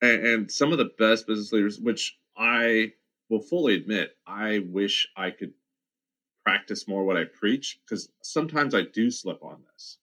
And, 0.00 0.26
and 0.26 0.50
some 0.50 0.72
of 0.72 0.78
the 0.78 0.90
best 0.98 1.26
business 1.26 1.52
leaders, 1.52 1.80
which 1.80 2.18
I 2.36 2.92
will 3.28 3.40
fully 3.40 3.74
admit, 3.74 4.16
I 4.26 4.60
wish 4.70 5.08
I 5.16 5.30
could 5.30 5.52
practice 6.44 6.86
more 6.86 7.04
what 7.04 7.16
I 7.16 7.24
preach 7.24 7.80
because 7.84 8.08
sometimes 8.22 8.74
I 8.74 8.82
do 8.82 9.10
slip 9.10 9.42
on 9.42 9.62
this. 9.72 9.98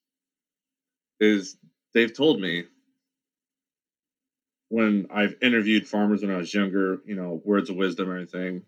Is 1.19 1.57
they've 1.93 2.13
told 2.13 2.41
me 2.41 2.65
when 4.73 5.05
I've 5.13 5.35
interviewed 5.39 5.87
farmers 5.87 6.23
when 6.23 6.31
I 6.31 6.37
was 6.37 6.51
younger, 6.51 6.99
you 7.05 7.13
know, 7.13 7.39
words 7.45 7.69
of 7.69 7.75
wisdom 7.75 8.09
or 8.09 8.17
anything, 8.17 8.63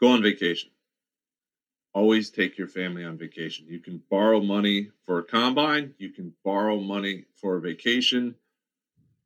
go 0.00 0.08
on 0.08 0.22
vacation. 0.22 0.70
Always 1.92 2.30
take 2.30 2.56
your 2.56 2.68
family 2.68 3.04
on 3.04 3.18
vacation. 3.18 3.66
You 3.68 3.80
can 3.80 4.02
borrow 4.10 4.40
money 4.40 4.88
for 5.04 5.18
a 5.18 5.22
combine, 5.22 5.92
you 5.98 6.08
can 6.08 6.32
borrow 6.42 6.80
money 6.80 7.26
for 7.34 7.56
a 7.56 7.60
vacation. 7.60 8.34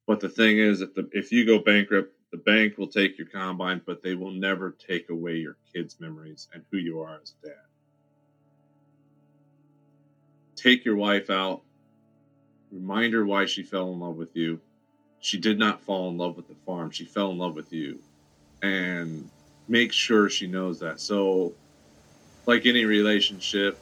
But 0.05 0.18
the 0.18 0.29
thing 0.29 0.59
is, 0.59 0.81
if, 0.81 0.94
the, 0.94 1.09
if 1.12 1.31
you 1.31 1.46
go 1.46 1.61
bankrupt, 1.61 2.12
the 2.33 2.38
bank 2.38 2.76
will 2.76 2.88
take 2.88 3.18
your 3.18 3.29
combine, 3.29 3.83
but 3.87 4.02
they 4.02 4.16
will 4.16 4.33
never 4.33 4.72
take 4.72 5.11
away 5.11 5.37
your 5.37 5.59
kids' 5.72 6.00
memories 6.00 6.48
and 6.52 6.64
who 6.72 6.79
you 6.79 7.00
are 7.02 7.20
as 7.22 7.35
a 7.40 7.46
dad. 7.46 7.55
Take 10.57 10.85
your 10.85 10.96
wife 10.96 11.31
out, 11.31 11.62
remind 12.72 13.14
her 13.14 13.24
why 13.24 13.46
she 13.46 13.62
fell 13.62 13.92
in 13.92 14.00
love 14.00 14.16
with 14.16 14.35
you. 14.37 14.61
She 15.20 15.38
did 15.38 15.59
not 15.59 15.81
fall 15.83 16.11
in 16.11 16.18
love 16.18 16.37
with 16.37 16.48
the 16.48 16.55
farm, 16.66 16.90
she 16.90 17.05
fell 17.05 17.31
in 17.31 17.38
love 17.38 17.55
with 17.55 17.72
you. 17.72 17.98
And 18.62 19.29
make 19.68 19.92
sure 19.92 20.29
she 20.29 20.46
knows 20.46 20.79
that. 20.81 21.00
So, 21.00 21.52
like 22.46 22.66
any 22.66 22.85
relationship, 22.85 23.79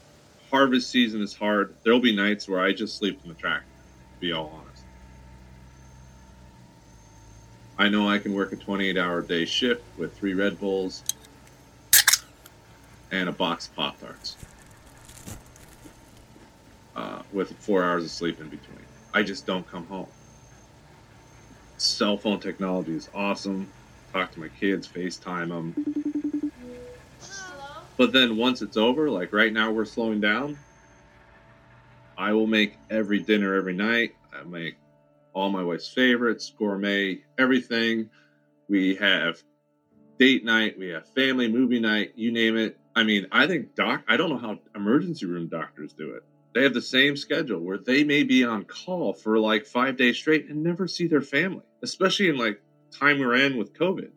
harvest 0.51 0.90
season 0.90 1.20
is 1.20 1.35
hard. 1.35 1.75
There'll 1.83 2.01
be 2.01 2.14
nights 2.14 2.49
where 2.49 2.61
I 2.61 2.73
just 2.73 2.97
sleep 2.97 3.20
in 3.23 3.29
the 3.29 3.35
tractor, 3.35 3.66
to 4.14 4.20
be 4.20 4.33
all 4.33 4.53
honest. 4.55 4.85
I 7.77 7.88
know 7.88 8.09
I 8.09 8.18
can 8.18 8.33
work 8.33 8.53
a 8.53 8.57
28 8.57 8.97
hour 8.97 9.20
day 9.23 9.44
shift 9.44 9.83
with 9.99 10.16
three 10.16 10.35
Red 10.35 10.61
Bulls 10.61 11.03
and 13.11 13.29
a 13.29 13.33
box 13.33 13.66
of 13.66 13.75
Pop 13.75 14.01
Tarts 14.01 14.37
with 17.35 17.59
four 17.59 17.83
hours 17.83 18.05
of 18.05 18.11
sleep 18.11 18.40
in 18.40 18.49
between. 18.49 18.87
I 19.12 19.23
just 19.23 19.44
don't 19.44 19.68
come 19.68 19.87
home. 19.87 20.09
Cell 21.77 22.16
phone 22.16 22.40
technology 22.40 22.94
is 22.94 23.11
awesome. 23.12 23.70
Talk 24.12 24.33
to 24.33 24.40
my 24.40 24.49
kids, 24.49 24.88
FaceTime 24.88 25.49
them. 25.49 25.75
But 27.97 28.12
then 28.12 28.37
once 28.37 28.62
it's 28.62 28.77
over, 28.77 29.11
like 29.11 29.33
right 29.33 29.53
now 29.53 29.73
we're 29.73 29.85
slowing 29.85 30.20
down, 30.20 30.57
I 32.16 32.33
will 32.33 32.47
make 32.47 32.79
every 32.90 33.18
dinner 33.18 33.55
every 33.55 33.75
night. 33.75 34.14
I 34.33 34.44
make 34.44 34.77
all 35.33 35.51
my 35.51 35.62
wife's 35.62 35.88
favorites, 35.88 36.53
gourmet, 36.57 37.20
everything. 37.38 38.09
We 38.68 38.94
have 38.97 39.42
date 40.18 40.44
night, 40.44 40.79
we 40.79 40.88
have 40.88 41.09
family 41.14 41.49
movie 41.49 41.81
night, 41.81 42.12
you 42.14 42.31
name 42.33 42.57
it. 42.57 42.79
I 42.94 43.03
mean, 43.03 43.27
I 43.33 43.49
think 43.49 43.75
doc 43.75 44.03
I 44.09 44.16
don't 44.16 44.31
know 44.31 44.38
how 44.38 44.59
emergency 44.77 45.27
room 45.27 45.49
doctors 45.49 45.92
do 45.92 46.14
it. 46.14 46.23
They 46.55 46.62
have 46.62 46.75
the 46.75 46.83
same 46.83 47.17
schedule 47.17 47.61
where 47.61 47.79
they 47.79 48.05
may 48.05 48.23
be 48.23 48.45
on 48.45 48.64
call 48.64 49.12
for 49.12 49.38
like 49.38 49.67
5 49.67 49.97
days 49.97 50.17
straight 50.17 50.49
and 50.49 50.62
never 50.62 50.87
see 50.87 51.09
their 51.09 51.21
family, 51.21 51.64
especially 51.83 52.29
in 52.29 52.37
like 52.37 52.62
time 52.93 53.19
we're 53.19 53.35
in 53.35 53.57
with 53.57 53.75
COVID. 53.75 54.11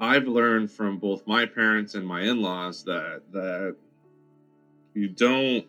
I've 0.00 0.26
learned 0.26 0.70
from 0.70 0.98
both 0.98 1.26
my 1.26 1.46
parents 1.46 1.94
and 1.94 2.06
my 2.06 2.22
in-laws 2.22 2.84
that 2.84 3.22
that 3.32 3.76
you 4.94 5.08
don't 5.08 5.64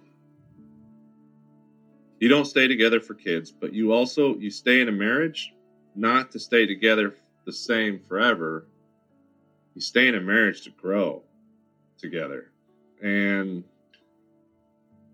you 2.19 2.27
don't 2.27 2.45
stay 2.45 2.67
together 2.67 2.99
for 2.99 3.13
kids, 3.13 3.51
but 3.51 3.73
you 3.73 3.91
also 3.93 4.35
you 4.37 4.49
stay 4.49 4.81
in 4.81 4.89
a 4.89 4.91
marriage 4.91 5.53
not 5.95 6.31
to 6.31 6.39
stay 6.39 6.65
together 6.65 7.15
the 7.45 7.53
same 7.53 7.99
forever. 7.99 8.65
You 9.75 9.81
stay 9.81 10.07
in 10.07 10.15
a 10.15 10.21
marriage 10.21 10.63
to 10.63 10.71
grow 10.71 11.23
together. 11.97 12.51
And 13.01 13.63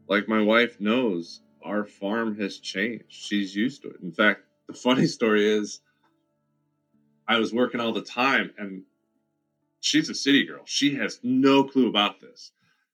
like 0.07 0.27
my 0.27 0.41
wife 0.41 0.79
knows, 0.79 1.41
our 1.63 1.85
farm 1.85 2.39
has 2.39 2.59
changed. 2.59 3.05
She's 3.09 3.55
used 3.55 3.81
to 3.83 3.89
it. 3.89 4.01
In 4.01 4.11
fact, 4.11 4.41
the 4.67 4.73
funny 4.73 5.07
story 5.17 5.45
is 5.45 5.81
I 7.27 7.37
was 7.39 7.53
working 7.53 7.79
all 7.81 7.93
the 7.93 8.01
time 8.01 8.51
and 8.57 8.83
she's 9.79 10.09
a 10.09 10.15
city 10.15 10.45
girl. 10.45 10.63
She 10.65 10.95
has 10.95 11.19
no 11.23 11.63
clue 11.63 11.89
about 11.89 12.19
this. 12.21 12.51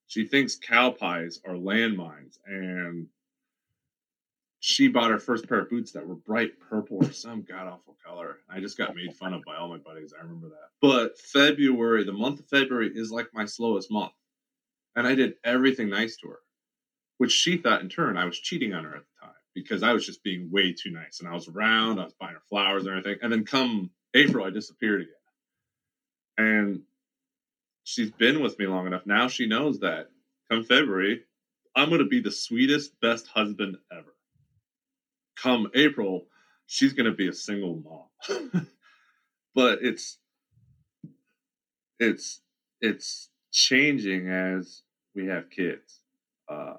She 0.08 0.26
thinks 0.26 0.56
cow 0.56 0.92
pies 0.92 1.40
are 1.46 1.54
landmines 1.54 2.38
and 2.46 3.08
she 4.60 4.88
bought 4.88 5.10
her 5.10 5.20
first 5.20 5.50
pair 5.50 5.62
of 5.62 5.70
boots 5.70 5.92
that 5.92 6.06
were 6.06 6.16
bright 6.16 6.60
purple 6.60 6.98
or 7.02 7.12
some 7.12 7.42
god 7.42 7.68
awful 7.68 7.98
color. 8.06 8.38
I 8.50 8.60
just 8.60 8.78
got 8.78 8.96
made 8.96 9.14
fun 9.16 9.34
of 9.34 9.42
by 9.44 9.56
all 9.56 9.68
my 9.70 9.80
buddies. 9.80 10.14
I 10.18 10.22
remember 10.22 10.50
that. 10.50 10.70
But 10.82 11.18
February, 11.18 12.04
the 12.04 12.14
month 12.14 12.40
of 12.40 12.48
February, 12.48 12.92
is 12.94 13.12
like 13.12 13.28
my 13.34 13.46
slowest 13.46 13.92
month. 13.92 14.12
And 14.96 15.08
I 15.08 15.16
did 15.16 15.34
everything 15.44 15.90
nice 15.90 16.16
to 16.18 16.28
her, 16.28 16.40
which 17.22 17.32
she 17.32 17.58
thought 17.58 17.82
in 17.82 17.90
turn 17.90 18.18
I 18.18 18.26
was 18.26 18.40
cheating 18.40 18.74
on 18.74 18.84
her 18.84 18.96
at 18.96 19.04
the 19.04 19.28
time 19.28 19.36
because 19.54 19.84
I 19.84 19.94
was 19.94 20.08
just 20.08 20.24
being 20.24 20.50
way 20.52 20.74
too 20.74 20.90
nice. 20.90 21.20
And 21.20 21.30
I 21.30 21.34
was 21.36 21.48
around, 21.48 22.00
I 22.00 22.06
was 22.06 22.16
buying 22.20 22.34
her 22.34 22.42
flowers 22.50 22.88
and 22.88 22.98
everything. 22.98 23.20
And 23.22 23.32
then 23.32 23.46
come 23.46 23.92
April, 24.16 24.44
I 24.44 24.50
disappeared 24.50 25.02
again. 25.02 25.14
And 26.40 26.82
she's 27.84 28.10
been 28.10 28.42
with 28.42 28.58
me 28.58 28.66
long 28.66 28.88
enough. 28.88 29.06
Now 29.06 29.28
she 29.28 29.46
knows 29.46 29.82
that 29.82 30.10
come 30.50 30.64
February, 30.64 31.22
I'm 31.76 31.90
going 31.90 32.00
to 32.00 32.08
be 32.08 32.22
the 32.22 32.32
sweetest, 32.32 33.00
best 33.02 33.28
husband 33.28 33.78
ever 33.92 34.16
come 35.36 35.70
April, 35.76 36.26
she's 36.66 36.94
going 36.94 37.06
to 37.06 37.16
be 37.16 37.28
a 37.28 37.34
single 37.34 37.76
mom. 37.76 38.68
but 39.56 39.80
it's 39.84 40.18
it's 42.00 42.42
it's 42.82 43.30
changing 43.52 44.28
as 44.30 44.82
we 45.16 45.28
have 45.28 45.52
kids, 45.52 46.00
uh, 46.50 46.76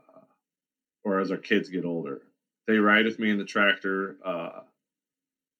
or 1.04 1.20
as 1.20 1.30
our 1.30 1.36
kids 1.36 1.68
get 1.68 1.84
older. 1.84 2.22
They 2.66 2.78
ride 2.78 3.04
with 3.04 3.18
me 3.18 3.30
in 3.30 3.38
the 3.38 3.44
tractor. 3.44 4.16
Uh, 4.24 4.60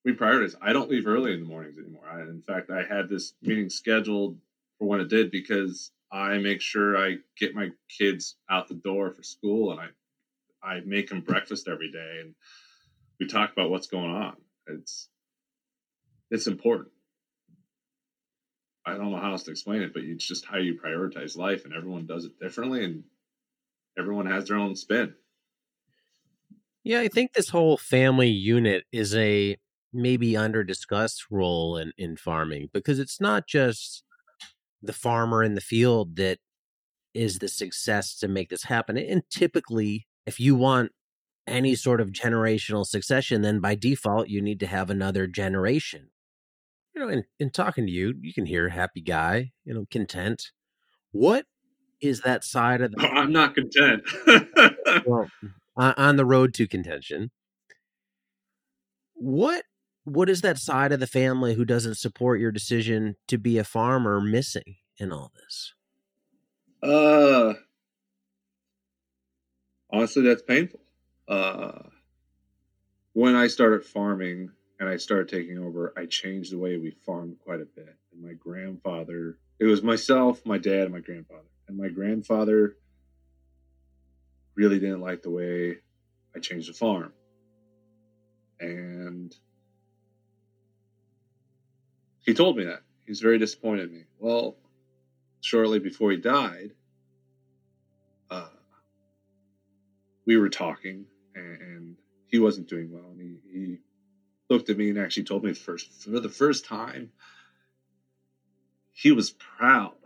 we 0.05 0.13
prioritize. 0.13 0.55
I 0.61 0.73
don't 0.73 0.91
leave 0.91 1.07
early 1.07 1.33
in 1.33 1.41
the 1.41 1.47
mornings 1.47 1.79
anymore. 1.79 2.05
I, 2.11 2.23
in 2.23 2.43
fact, 2.43 2.71
I 2.71 2.85
had 2.85 3.09
this 3.09 3.35
meeting 3.43 3.69
scheduled 3.69 4.39
for 4.79 4.89
when 4.89 5.01
it 5.01 5.09
did 5.09 5.31
because 5.31 5.93
I 6.11 6.39
make 6.39 6.61
sure 6.61 6.97
I 6.97 7.19
get 7.39 7.55
my 7.55 7.71
kids 7.89 8.37
out 8.51 8.69
the 8.69 8.75
door 8.75 9.11
for 9.11 9.23
school 9.23 9.73
and 9.73 9.81
I 9.81 9.89
I 10.65 10.81
make 10.81 11.09
them 11.09 11.23
breakfast 11.23 11.67
every 11.67 11.91
day 11.91 12.19
and 12.21 12.35
we 13.19 13.27
talk 13.27 13.53
about 13.53 13.71
what's 13.71 13.87
going 13.87 14.11
on. 14.11 14.37
It's 14.67 15.09
it's 16.31 16.47
important. 16.47 16.89
I 18.85 18.95
don't 18.95 19.13
know 19.13 19.19
how 19.19 19.33
else 19.33 19.45
to 19.45 19.51
explain 19.51 19.83
it, 19.83 19.93
but 19.93 20.03
it's 20.03 20.27
just 20.27 20.45
how 20.45 20.59
you 20.59 20.75
prioritize 20.75 21.37
life, 21.37 21.65
and 21.65 21.75
everyone 21.75 22.07
does 22.07 22.25
it 22.25 22.41
differently, 22.41 22.85
and 22.85 23.05
everyone 23.97 24.27
has 24.27 24.49
their 24.49 24.57
own 24.57 24.75
spin. 24.75 25.15
Yeah, 26.85 27.01
I 27.01 27.09
think 27.09 27.33
this 27.33 27.51
whole 27.51 27.77
family 27.77 28.29
unit 28.29 28.85
is 28.93 29.15
a 29.15 29.57
maybe 29.93 30.37
under 30.37 30.65
discussed 30.65 31.27
role 31.31 31.77
in, 31.77 31.93
in 31.97 32.17
farming 32.17 32.71
because 32.73 32.99
it's 32.99 33.21
not 33.21 33.47
just 33.47 34.03
the 34.83 34.93
farmer 34.93 35.45
in 35.45 35.55
the 35.55 35.61
field 35.61 36.17
that 36.17 36.39
is 37.15 37.39
the 37.39 37.49
success 37.49 38.19
to 38.19 38.29
make 38.29 38.49
this 38.49 38.65
happen. 38.65 38.97
And 38.97 39.23
typically, 39.31 40.07
if 40.27 40.41
you 40.41 40.57
want 40.57 40.93
any 41.47 41.75
sort 41.75 42.01
of 42.01 42.09
generational 42.09 42.87
succession, 42.87 43.43
then 43.43 43.61
by 43.61 43.75
default, 43.75 44.29
you 44.29 44.41
need 44.41 44.61
to 44.61 44.67
have 44.67 44.91
another 44.91 45.27
generation. 45.27 46.11
You 46.95 47.03
know, 47.03 47.09
in, 47.09 47.25
in 47.39 47.51
talking 47.51 47.87
to 47.87 47.93
you, 47.93 48.15
you 48.21 48.33
can 48.33 48.47
hear 48.47 48.69
happy 48.71 49.01
guy, 49.01 49.53
you 49.65 49.75
know, 49.75 49.87
content. 49.91 50.51
What 51.11 51.47
is 52.01 52.21
that 52.23 52.45
side 52.45 52.81
of 52.81 52.93
the. 52.93 53.07
Oh, 53.07 53.09
I'm 53.09 53.33
not 53.33 53.55
content. 53.55 54.03
well, 55.07 55.29
on 55.77 56.17
the 56.17 56.25
road 56.25 56.55
to 56.55 56.67
contention. 56.67 57.31
What 59.15 59.65
what 60.05 60.29
is 60.29 60.41
that 60.41 60.59
side 60.59 60.93
of 60.93 60.99
the 60.99 61.07
family 61.07 61.55
who 61.55 61.65
doesn't 61.65 61.95
support 61.95 62.41
your 62.41 62.51
decision 62.51 63.15
to 63.29 63.39
be 63.39 63.57
a 63.57 63.65
farmer 63.65 64.21
missing 64.21 64.77
in 64.99 65.13
all 65.13 65.31
this? 65.35 65.75
Uh 66.83 67.55
honestly 69.91 70.23
that's 70.23 70.43
painful 70.43 70.81
uh, 71.29 71.83
when 73.15 73.35
I 73.35 73.47
started 73.47 73.85
farming 73.85 74.51
and 74.81 74.89
I 74.89 74.97
started 74.97 75.29
taking 75.29 75.59
over, 75.59 75.93
I 75.97 76.07
changed 76.07 76.53
the 76.53 76.59
way 76.59 76.77
we 76.77 76.91
farmed 76.91 77.39
quite 77.39 77.61
a 77.61 77.67
bit. 77.67 77.97
And 78.13 78.23
my 78.23 78.35
grandfather, 78.35 79.39
it 79.59 79.65
was 79.65 79.83
myself, 79.83 80.45
my 80.45 80.59
dad, 80.59 80.83
and 80.83 80.93
my 80.93 81.01
grandfather. 81.01 81.49
And 81.69 81.79
my 81.79 81.89
grandfather 81.89 82.77
really 84.55 84.79
didn't 84.79 85.01
like 85.01 85.23
the 85.23 85.31
way 85.31 85.79
I 86.35 86.39
changed 86.41 86.69
the 86.69 86.75
farm. 86.75 87.13
And 88.61 89.35
he 92.25 92.35
told 92.35 92.57
me 92.57 92.65
that. 92.65 92.83
He 93.05 93.11
was 93.11 93.21
very 93.21 93.39
disappointed 93.39 93.91
in 93.91 93.97
me. 93.97 94.05
Well, 94.19 94.57
shortly 95.41 95.81
before 95.81 96.13
he 96.13 96.17
died, 96.19 96.71
uh, 98.31 98.49
we 100.25 100.37
were 100.37 100.49
talking, 100.49 101.07
and, 101.35 101.61
and, 101.61 101.97
he 102.29 102.39
wasn't 102.39 102.67
doing 102.67 102.91
well. 102.91 103.11
And 103.11 103.21
he, 103.21 103.37
he 103.53 103.79
looked 104.49 104.71
at 104.71 104.79
me 104.79 104.89
and 104.89 104.99
actually 104.99 105.25
told 105.25 105.45
me 105.45 105.53
first 105.53 105.93
for 106.03 106.19
the 106.19 106.31
first 106.31 106.65
time 106.65 107.11
he 108.93 109.13
was 109.13 109.31
proud 109.31 109.97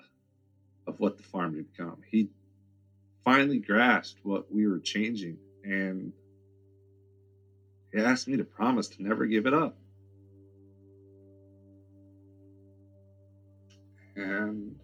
of 0.88 0.98
what 0.98 1.16
the 1.16 1.22
farm 1.22 1.54
had 1.54 1.72
become. 1.72 2.02
He 2.10 2.30
finally 3.26 3.58
grasped 3.58 4.20
what 4.22 4.46
we 4.52 4.68
were 4.68 4.78
changing 4.78 5.36
and 5.64 6.12
he 7.92 8.00
asked 8.00 8.28
me 8.28 8.36
to 8.36 8.44
promise 8.44 8.86
to 8.86 9.02
never 9.02 9.26
give 9.26 9.46
it 9.46 9.52
up. 9.52 9.76
And 14.14 14.76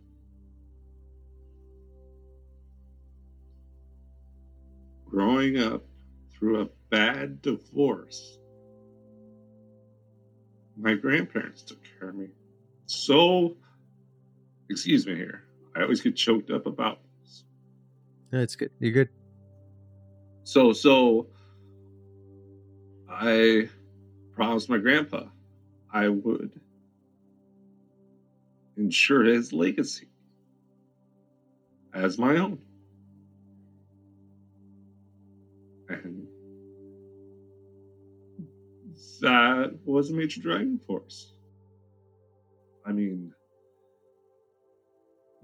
growing 5.09 5.59
up 5.61 5.85
through 6.37 6.63
a 6.63 6.69
bad 6.91 7.43
divorce, 7.43 8.39
my 10.77 10.95
grandparents 10.95 11.63
took 11.63 11.79
care 11.99 12.09
of 12.09 12.17
me. 12.17 12.27
So, 12.87 13.57
excuse 14.69 15.07
me 15.07 15.15
here. 15.15 15.45
I 15.77 15.83
always 15.83 16.01
get 16.01 16.17
choked 16.17 16.51
up 16.51 16.67
about 16.67 17.02
this. 18.33 18.41
That's 18.41 18.57
good. 18.57 18.71
You're 18.81 18.93
good. 18.93 19.09
So, 20.45 20.73
so 20.73 21.29
I 23.09 23.69
promised 24.35 24.69
my 24.69 24.79
grandpa 24.79 25.25
I 25.93 26.09
would 26.09 26.59
ensure 28.77 29.25
his 29.25 29.53
legacy 29.53 30.09
as 31.95 32.19
my 32.19 32.39
own. 32.39 32.59
And 35.89 36.27
that 39.21 39.79
was 39.85 40.11
a 40.11 40.15
major 40.15 40.41
driving 40.41 40.79
force. 40.79 41.35
I 42.87 42.93
mean, 42.93 43.33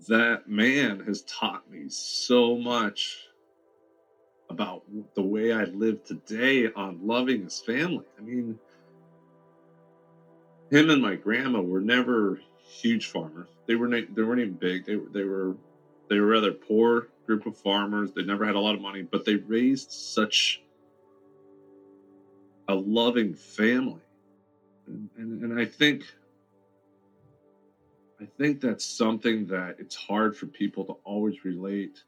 that 0.06 0.48
man 0.48 1.00
has 1.00 1.22
taught 1.22 1.68
me 1.70 1.88
so 1.88 2.56
much 2.56 3.28
about 4.50 4.82
the 5.14 5.22
way 5.22 5.52
I 5.52 5.64
live 5.64 6.04
today 6.04 6.70
on 6.72 7.00
loving 7.06 7.44
his 7.44 7.61
family. 7.61 8.04
I 8.18 8.22
mean, 8.22 8.58
him 10.70 10.90
and 10.90 11.02
my 11.02 11.16
grandma 11.16 11.61
were 11.61 11.80
never 11.80 12.40
huge 12.62 13.06
farmers. 13.06 13.48
They 13.66 13.74
were 13.74 13.88
they 13.88 14.22
weren't 14.22 14.40
even 14.40 14.54
big. 14.54 14.87
They 14.87 14.96
were 14.96 15.08
they 15.11 15.24
were 15.24 15.56
they 16.08 16.18
were 16.18 16.26
rather 16.26 16.52
poor 16.52 17.08
group 17.26 17.46
of 17.46 17.56
farmers. 17.56 18.12
They 18.12 18.22
never 18.22 18.46
had 18.46 18.54
a 18.54 18.61
lot 18.61 18.74
of 18.74 18.80
money, 18.80 19.02
but 19.02 19.24
they 19.24 19.37
raised 19.37 19.90
such 19.90 20.62
a 22.68 22.74
loving 22.74 23.34
family, 23.34 24.02
and, 24.87 25.08
and, 25.16 25.42
and 25.42 25.61
I 25.61 25.64
think 25.64 26.04
I 28.20 28.26
think 28.38 28.61
that's 28.61 28.85
something 28.85 29.46
that 29.46 29.76
it's 29.78 29.94
hard 29.94 30.37
for 30.37 30.46
people 30.46 30.85
to 30.87 30.92
always 31.04 31.44
relate. 31.44 32.02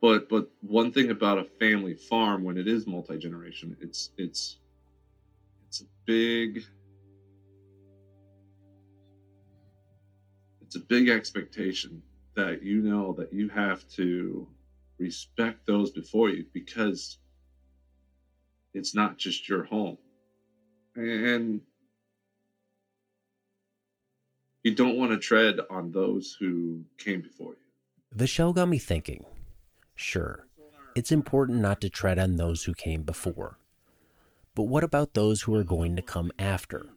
But 0.00 0.28
but 0.28 0.48
one 0.60 0.92
thing 0.92 1.10
about 1.10 1.38
a 1.38 1.44
family 1.60 1.94
farm 1.94 2.42
when 2.42 2.56
it 2.56 2.66
is 2.66 2.86
multi 2.86 3.18
generation, 3.18 3.76
it's 3.80 4.10
it's 4.16 4.58
it's 5.66 5.80
a 5.82 5.86
big 6.06 6.64
it's 10.60 10.76
a 10.76 10.80
big 10.80 11.08
expectation 11.08 12.02
that 12.34 12.62
you 12.62 12.80
know 12.80 13.12
that 13.14 13.32
you 13.32 13.48
have 13.48 13.86
to 13.88 14.48
respect 14.98 15.66
those 15.66 15.90
before 15.90 16.30
you 16.30 16.46
because 16.54 17.18
it's 18.74 18.94
not 18.94 19.18
just 19.18 19.48
your 19.48 19.64
home. 19.64 19.98
And 20.96 21.62
you 24.62 24.74
don't 24.74 24.96
want 24.96 25.12
to 25.12 25.18
tread 25.18 25.58
on 25.70 25.92
those 25.92 26.36
who 26.38 26.84
came 26.98 27.20
before 27.20 27.52
you. 27.52 27.58
The 28.14 28.26
show 28.26 28.52
got 28.52 28.68
me 28.68 28.78
thinking. 28.78 29.24
Sure, 29.94 30.46
it's 30.94 31.12
important 31.12 31.60
not 31.60 31.80
to 31.80 31.90
tread 31.90 32.18
on 32.18 32.36
those 32.36 32.64
who 32.64 32.74
came 32.74 33.02
before. 33.02 33.58
But 34.54 34.64
what 34.64 34.84
about 34.84 35.14
those 35.14 35.42
who 35.42 35.54
are 35.54 35.64
going 35.64 35.96
to 35.96 36.02
come 36.02 36.30
after? 36.38 36.90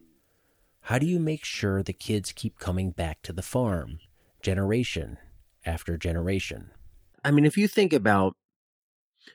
How 0.82 0.98
do 0.98 1.06
you 1.06 1.18
make 1.18 1.44
sure 1.44 1.82
the 1.82 1.92
kids 1.92 2.32
keep 2.32 2.58
coming 2.58 2.90
back 2.90 3.22
to 3.22 3.32
the 3.32 3.42
farm, 3.42 3.98
generation 4.42 5.18
after 5.64 5.96
generation? 5.96 6.70
I 7.24 7.30
mean, 7.30 7.44
if 7.44 7.56
you 7.56 7.66
think 7.66 7.92
about 7.92 8.36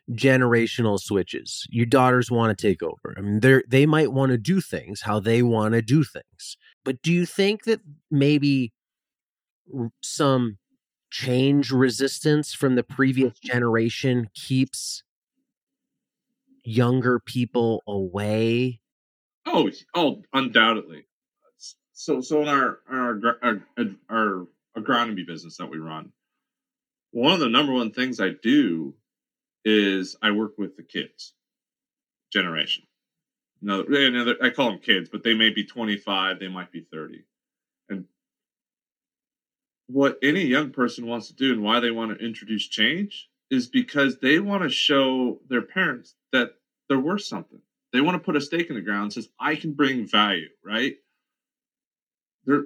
generational 0.09 0.99
switches, 0.99 1.67
your 1.69 1.85
daughters 1.85 2.31
want 2.31 2.57
to 2.57 2.67
take 2.67 2.81
over. 2.81 3.15
I 3.17 3.21
mean, 3.21 3.39
they 3.41 3.61
they 3.67 3.85
might 3.85 4.13
want 4.13 4.31
to 4.31 4.37
do 4.37 4.61
things 4.61 5.01
how 5.01 5.19
they 5.19 5.41
want 5.41 5.73
to 5.73 5.81
do 5.81 6.03
things. 6.03 6.57
But 6.83 7.01
do 7.01 7.11
you 7.11 7.25
think 7.25 7.63
that 7.63 7.81
maybe 8.09 8.73
some 10.01 10.57
change 11.11 11.71
resistance 11.71 12.53
from 12.53 12.75
the 12.75 12.83
previous 12.83 13.33
mm-hmm. 13.33 13.47
generation 13.47 14.29
keeps 14.33 15.03
younger 16.63 17.19
people 17.19 17.83
away? 17.87 18.79
Oh, 19.45 19.69
oh, 19.95 20.21
undoubtedly 20.33 21.05
so 22.01 22.19
so 22.19 22.41
in 22.41 22.47
our 22.47 22.79
our 22.89 23.37
our, 23.43 23.61
our 24.09 24.47
agronomy 24.75 25.25
business 25.25 25.57
that 25.57 25.69
we 25.69 25.77
run, 25.77 26.11
one 27.11 27.33
of 27.33 27.39
the 27.39 27.47
number 27.47 27.73
one 27.73 27.91
things 27.91 28.19
I 28.19 28.29
do 28.41 28.95
is 29.63 30.15
I 30.19 30.31
work 30.31 30.57
with 30.57 30.75
the 30.75 30.83
kids 30.83 31.33
generation. 32.33 32.85
No, 33.61 33.83
I 34.41 34.49
call 34.49 34.69
them 34.69 34.79
kids, 34.79 35.09
but 35.09 35.23
they 35.23 35.33
may 35.33 35.49
be 35.49 35.63
25, 35.63 36.39
they 36.39 36.47
might 36.47 36.71
be 36.71 36.81
30. 36.91 37.23
And 37.89 38.05
what 39.87 40.17
any 40.21 40.43
young 40.45 40.69
person 40.69 41.05
wants 41.05 41.27
to 41.27 41.33
do 41.33 41.51
and 41.51 41.61
why 41.61 41.79
they 41.79 41.91
want 41.91 42.17
to 42.17 42.25
introduce 42.25 42.67
change 42.67 43.27
is 43.49 43.67
because 43.67 44.17
they 44.17 44.39
want 44.39 44.63
to 44.63 44.69
show 44.69 45.39
their 45.49 45.61
parents 45.61 46.15
that 46.31 46.51
they're 46.87 46.99
worth 46.99 47.21
something. 47.21 47.59
They 47.91 47.99
want 48.01 48.15
to 48.15 48.19
put 48.19 48.37
a 48.37 48.41
stake 48.41 48.69
in 48.69 48.75
the 48.75 48.81
ground 48.81 49.11
says, 49.11 49.27
I 49.39 49.55
can 49.55 49.73
bring 49.73 50.05
value, 50.07 50.49
right? 50.63 50.95
there 52.45 52.65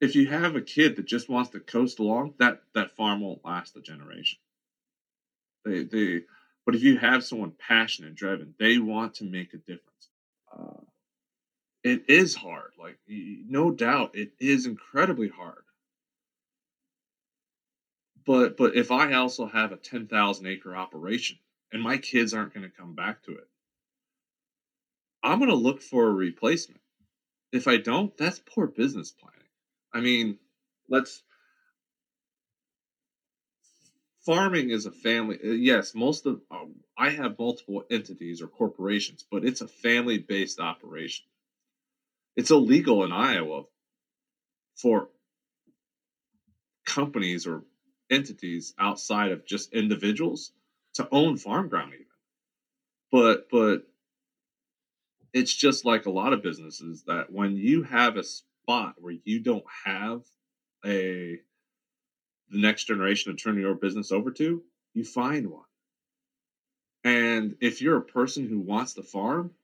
if 0.00 0.14
you 0.14 0.26
have 0.28 0.56
a 0.56 0.62
kid 0.62 0.96
that 0.96 1.06
just 1.06 1.28
wants 1.28 1.50
to 1.50 1.60
coast 1.60 1.98
along, 1.98 2.34
that 2.38 2.58
that 2.74 2.90
farm 2.90 3.20
won't 3.20 3.44
last 3.44 3.76
a 3.76 3.80
generation. 3.80 4.38
They 5.64 5.82
they 5.84 6.22
but 6.66 6.74
if 6.74 6.82
you 6.82 6.96
have 6.98 7.24
someone 7.24 7.52
passionate 7.58 8.08
and 8.08 8.16
driven, 8.16 8.54
they 8.58 8.78
want 8.78 9.14
to 9.14 9.24
make 9.24 9.54
a 9.54 9.58
difference. 9.58 10.10
Uh, 10.50 10.82
it 11.84 12.02
is 12.08 12.34
hard, 12.34 12.72
like 12.76 12.98
no 13.08 13.70
doubt, 13.70 14.10
it 14.14 14.32
is 14.40 14.66
incredibly 14.66 15.28
hard. 15.28 15.64
But 18.24 18.56
but 18.56 18.74
if 18.74 18.90
I 18.90 19.12
also 19.12 19.46
have 19.46 19.70
a 19.70 19.76
ten 19.76 20.06
thousand 20.06 20.46
acre 20.46 20.74
operation 20.74 21.38
and 21.70 21.82
my 21.82 21.98
kids 21.98 22.32
aren't 22.32 22.54
going 22.54 22.62
to 22.68 22.74
come 22.74 22.94
back 22.94 23.22
to 23.24 23.36
it, 23.36 23.48
I'm 25.22 25.38
going 25.38 25.50
to 25.50 25.54
look 25.56 25.80
for 25.82 26.08
a 26.08 26.12
replacement 26.12 26.80
if 27.52 27.68
I 27.68 27.78
don't, 27.78 28.16
that's 28.16 28.40
poor 28.40 28.66
business 28.66 29.12
planning. 29.12 29.48
I 29.92 30.00
mean, 30.00 30.38
let's 30.88 31.22
farming 34.24 34.70
is 34.70 34.86
a 34.86 34.90
family. 34.90 35.38
Uh, 35.44 35.48
yes, 35.50 35.94
most 35.94 36.26
of 36.26 36.40
um, 36.50 36.74
I 36.96 37.10
have 37.10 37.38
multiple 37.38 37.84
entities 37.90 38.40
or 38.42 38.48
corporations, 38.48 39.24
but 39.30 39.44
it's 39.44 39.60
a 39.60 39.68
family-based 39.68 40.60
operation. 40.60 41.26
It's 42.36 42.50
illegal 42.50 43.04
in 43.04 43.12
Iowa 43.12 43.64
for 44.76 45.08
companies 46.84 47.46
or 47.46 47.64
entities 48.10 48.74
outside 48.78 49.32
of 49.32 49.46
just 49.46 49.72
individuals 49.72 50.52
to 50.94 51.08
own 51.10 51.36
farm 51.36 51.68
ground 51.68 51.92
even. 51.94 52.06
But 53.10 53.48
but 53.50 53.86
it's 55.32 55.54
just 55.54 55.84
like 55.84 56.06
a 56.06 56.10
lot 56.10 56.32
of 56.32 56.42
businesses 56.42 57.04
that 57.04 57.30
when 57.32 57.56
you 57.56 57.82
have 57.82 58.16
a 58.16 58.22
spot 58.22 58.94
where 58.98 59.16
you 59.24 59.40
don't 59.40 59.64
have 59.84 60.22
a 60.84 61.40
the 62.52 62.60
next 62.60 62.86
generation 62.86 63.36
to 63.36 63.42
turn 63.42 63.58
your 63.58 63.74
business 63.74 64.12
over 64.12 64.30
to, 64.32 64.62
you 64.94 65.04
find 65.04 65.48
one. 65.48 65.66
And 67.04 67.56
if 67.60 67.80
you're 67.80 67.96
a 67.96 68.02
person 68.02 68.48
who 68.48 68.58
wants 68.60 68.94
to 68.94 69.02
farm, 69.04 69.54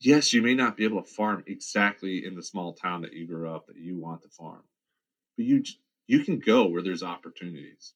yes, 0.00 0.32
you 0.32 0.42
may 0.42 0.54
not 0.54 0.76
be 0.76 0.84
able 0.84 1.02
to 1.02 1.08
farm 1.10 1.42
exactly 1.46 2.24
in 2.24 2.34
the 2.34 2.42
small 2.42 2.72
town 2.72 3.02
that 3.02 3.12
you 3.12 3.26
grew 3.26 3.48
up 3.48 3.66
that 3.66 3.76
you 3.76 3.96
want 3.98 4.22
to 4.22 4.28
farm, 4.28 4.62
but 5.36 5.46
you 5.46 5.62
you 6.08 6.24
can 6.24 6.38
go 6.38 6.66
where 6.66 6.82
there's 6.82 7.02
opportunities. 7.04 7.94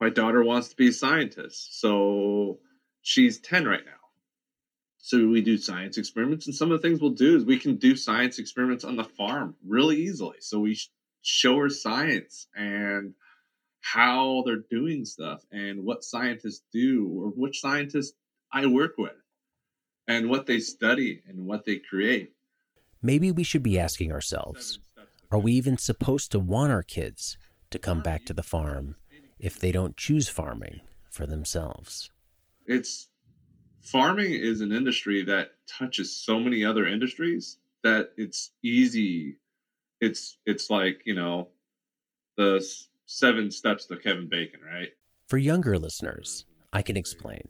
My 0.00 0.10
daughter 0.10 0.42
wants 0.42 0.68
to 0.70 0.76
be 0.76 0.88
a 0.88 0.92
scientist, 0.92 1.80
so 1.80 2.60
she's 3.02 3.38
10 3.40 3.66
right 3.66 3.84
now 3.84 3.92
So 4.98 5.26
we 5.28 5.40
do 5.42 5.56
science 5.56 5.98
experiments, 5.98 6.46
and 6.46 6.54
some 6.54 6.70
of 6.70 6.80
the 6.80 6.86
things 6.88 7.00
we'll 7.00 7.10
do 7.10 7.36
is 7.36 7.44
we 7.44 7.58
can 7.58 7.76
do 7.76 7.96
science 7.96 8.38
experiments 8.38 8.84
on 8.84 8.96
the 8.96 9.04
farm 9.04 9.56
really 9.66 9.96
easily. 9.96 10.36
So 10.40 10.60
we 10.60 10.78
show 11.22 11.58
her 11.58 11.68
science 11.68 12.46
and 12.54 13.14
how 13.80 14.42
they're 14.44 14.64
doing 14.70 15.04
stuff 15.04 15.44
and 15.50 15.84
what 15.84 16.04
scientists 16.04 16.62
do 16.72 17.08
or 17.08 17.28
which 17.28 17.60
scientists 17.60 18.14
I 18.52 18.66
work 18.66 18.94
with 18.98 19.16
and 20.06 20.28
what 20.28 20.46
they 20.46 20.58
study 20.58 21.22
and 21.26 21.46
what 21.46 21.64
they 21.64 21.76
create. 21.76 22.32
Maybe 23.02 23.30
we 23.30 23.44
should 23.44 23.62
be 23.62 23.78
asking 23.78 24.12
ourselves 24.12 24.80
are 25.30 25.38
we 25.38 25.52
even 25.52 25.76
supposed 25.76 26.32
to 26.32 26.38
want 26.38 26.72
our 26.72 26.82
kids 26.82 27.36
to 27.70 27.78
come 27.78 28.00
back 28.00 28.24
to 28.24 28.32
the 28.32 28.42
farm 28.42 28.96
if 29.38 29.60
they 29.60 29.70
don't 29.70 29.96
choose 29.96 30.28
farming 30.28 30.80
for 31.10 31.26
themselves? 31.26 32.10
It's 32.66 33.08
farming 33.82 34.32
is 34.32 34.62
an 34.62 34.72
industry 34.72 35.22
that 35.24 35.50
touches 35.68 36.16
so 36.16 36.40
many 36.40 36.64
other 36.64 36.86
industries 36.86 37.58
that 37.82 38.12
it's 38.16 38.52
easy. 38.62 39.36
It's 40.00 40.38
it's 40.46 40.70
like, 40.70 41.02
you 41.04 41.14
know, 41.14 41.48
the 42.36 42.64
seven 43.06 43.50
steps 43.50 43.86
to 43.86 43.96
Kevin 43.96 44.28
Bacon, 44.28 44.60
right? 44.64 44.90
For 45.26 45.38
younger 45.38 45.78
listeners, 45.78 46.44
I 46.72 46.82
can 46.82 46.96
explain. 46.96 47.48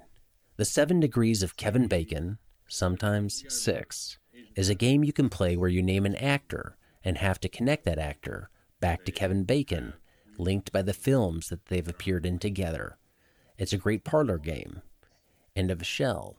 The 0.57 0.65
seven 0.65 1.01
degrees 1.01 1.43
of 1.43 1.57
Kevin 1.57 1.87
Bacon, 1.87 2.39
sometimes 2.69 3.45
six, 3.49 4.19
is 4.57 4.69
a 4.69 4.75
game 4.75 5.05
you 5.05 5.13
can 5.13 5.29
play 5.29 5.57
where 5.57 5.69
you 5.69 5.83
name 5.83 6.05
an 6.05 6.17
actor 6.17 6.77
and 7.05 7.19
have 7.19 7.39
to 7.41 7.49
connect 7.49 7.85
that 7.85 7.99
actor 7.99 8.51
back 8.81 9.05
to 9.05 9.13
Kevin 9.13 9.45
Bacon, 9.45 9.95
linked 10.37 10.73
by 10.73 10.83
the 10.83 10.93
films 10.93 11.49
that 11.49 11.67
they've 11.67 11.87
appeared 11.87 12.27
in 12.27 12.39
together. 12.39 12.99
It's 13.57 13.73
a 13.73 13.79
great 13.79 14.05
parlor 14.05 14.39
game. 14.39 14.83
And 15.55 15.71
of 15.71 15.81
a 15.81 15.85
shell, 15.85 16.37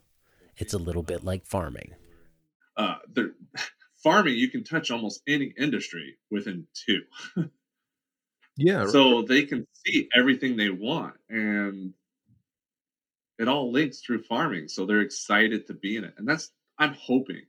it's 0.57 0.73
a 0.73 0.77
little 0.77 1.03
bit 1.03 1.23
like 1.23 1.45
farming. 1.45 1.93
Uh, 2.77 2.95
farming, 4.03 4.35
you 4.35 4.49
can 4.49 4.63
touch 4.63 4.91
almost 4.91 5.21
any 5.27 5.53
industry 5.57 6.17
within 6.31 6.67
two. 6.73 7.01
yeah. 8.57 8.85
So 8.89 9.21
they 9.21 9.43
can 9.43 9.67
see 9.85 10.09
everything 10.15 10.57
they 10.57 10.69
want. 10.69 11.15
And 11.29 11.93
it 13.37 13.47
all 13.47 13.71
links 13.71 13.99
through 13.99 14.23
farming. 14.23 14.67
So 14.67 14.85
they're 14.85 15.01
excited 15.01 15.67
to 15.67 15.73
be 15.73 15.97
in 15.97 16.03
it. 16.03 16.13
And 16.17 16.27
that's, 16.27 16.51
I'm 16.77 16.93
hoping 16.93 17.43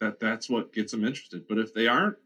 that 0.00 0.20
that's 0.20 0.48
what 0.48 0.72
gets 0.72 0.92
them 0.92 1.04
interested. 1.04 1.46
But 1.48 1.58
if 1.58 1.74
they 1.74 1.86
aren't, 1.86 2.16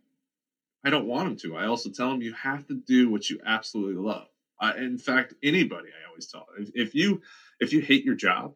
I 0.85 0.91
don't 0.91 1.07
want 1.07 1.29
them 1.29 1.37
to. 1.51 1.57
I 1.57 1.67
also 1.67 1.91
tell 1.91 2.11
them 2.11 2.23
you 2.23 2.33
have 2.35 2.67
to 2.69 2.75
do 2.75 3.11
what 3.11 3.29
you 3.29 3.41
absolutely 3.45 4.03
love. 4.03 4.27
Uh, 4.61 4.73
in 4.77 4.99
fact, 4.99 5.35
anybody, 5.43 5.89
I 5.89 6.09
always 6.09 6.27
tell 6.27 6.47
if, 6.59 6.71
if 6.75 6.95
you 6.95 7.23
if 7.61 7.73
you 7.73 7.81
hate 7.81 8.05
your 8.05 8.15
job, 8.15 8.55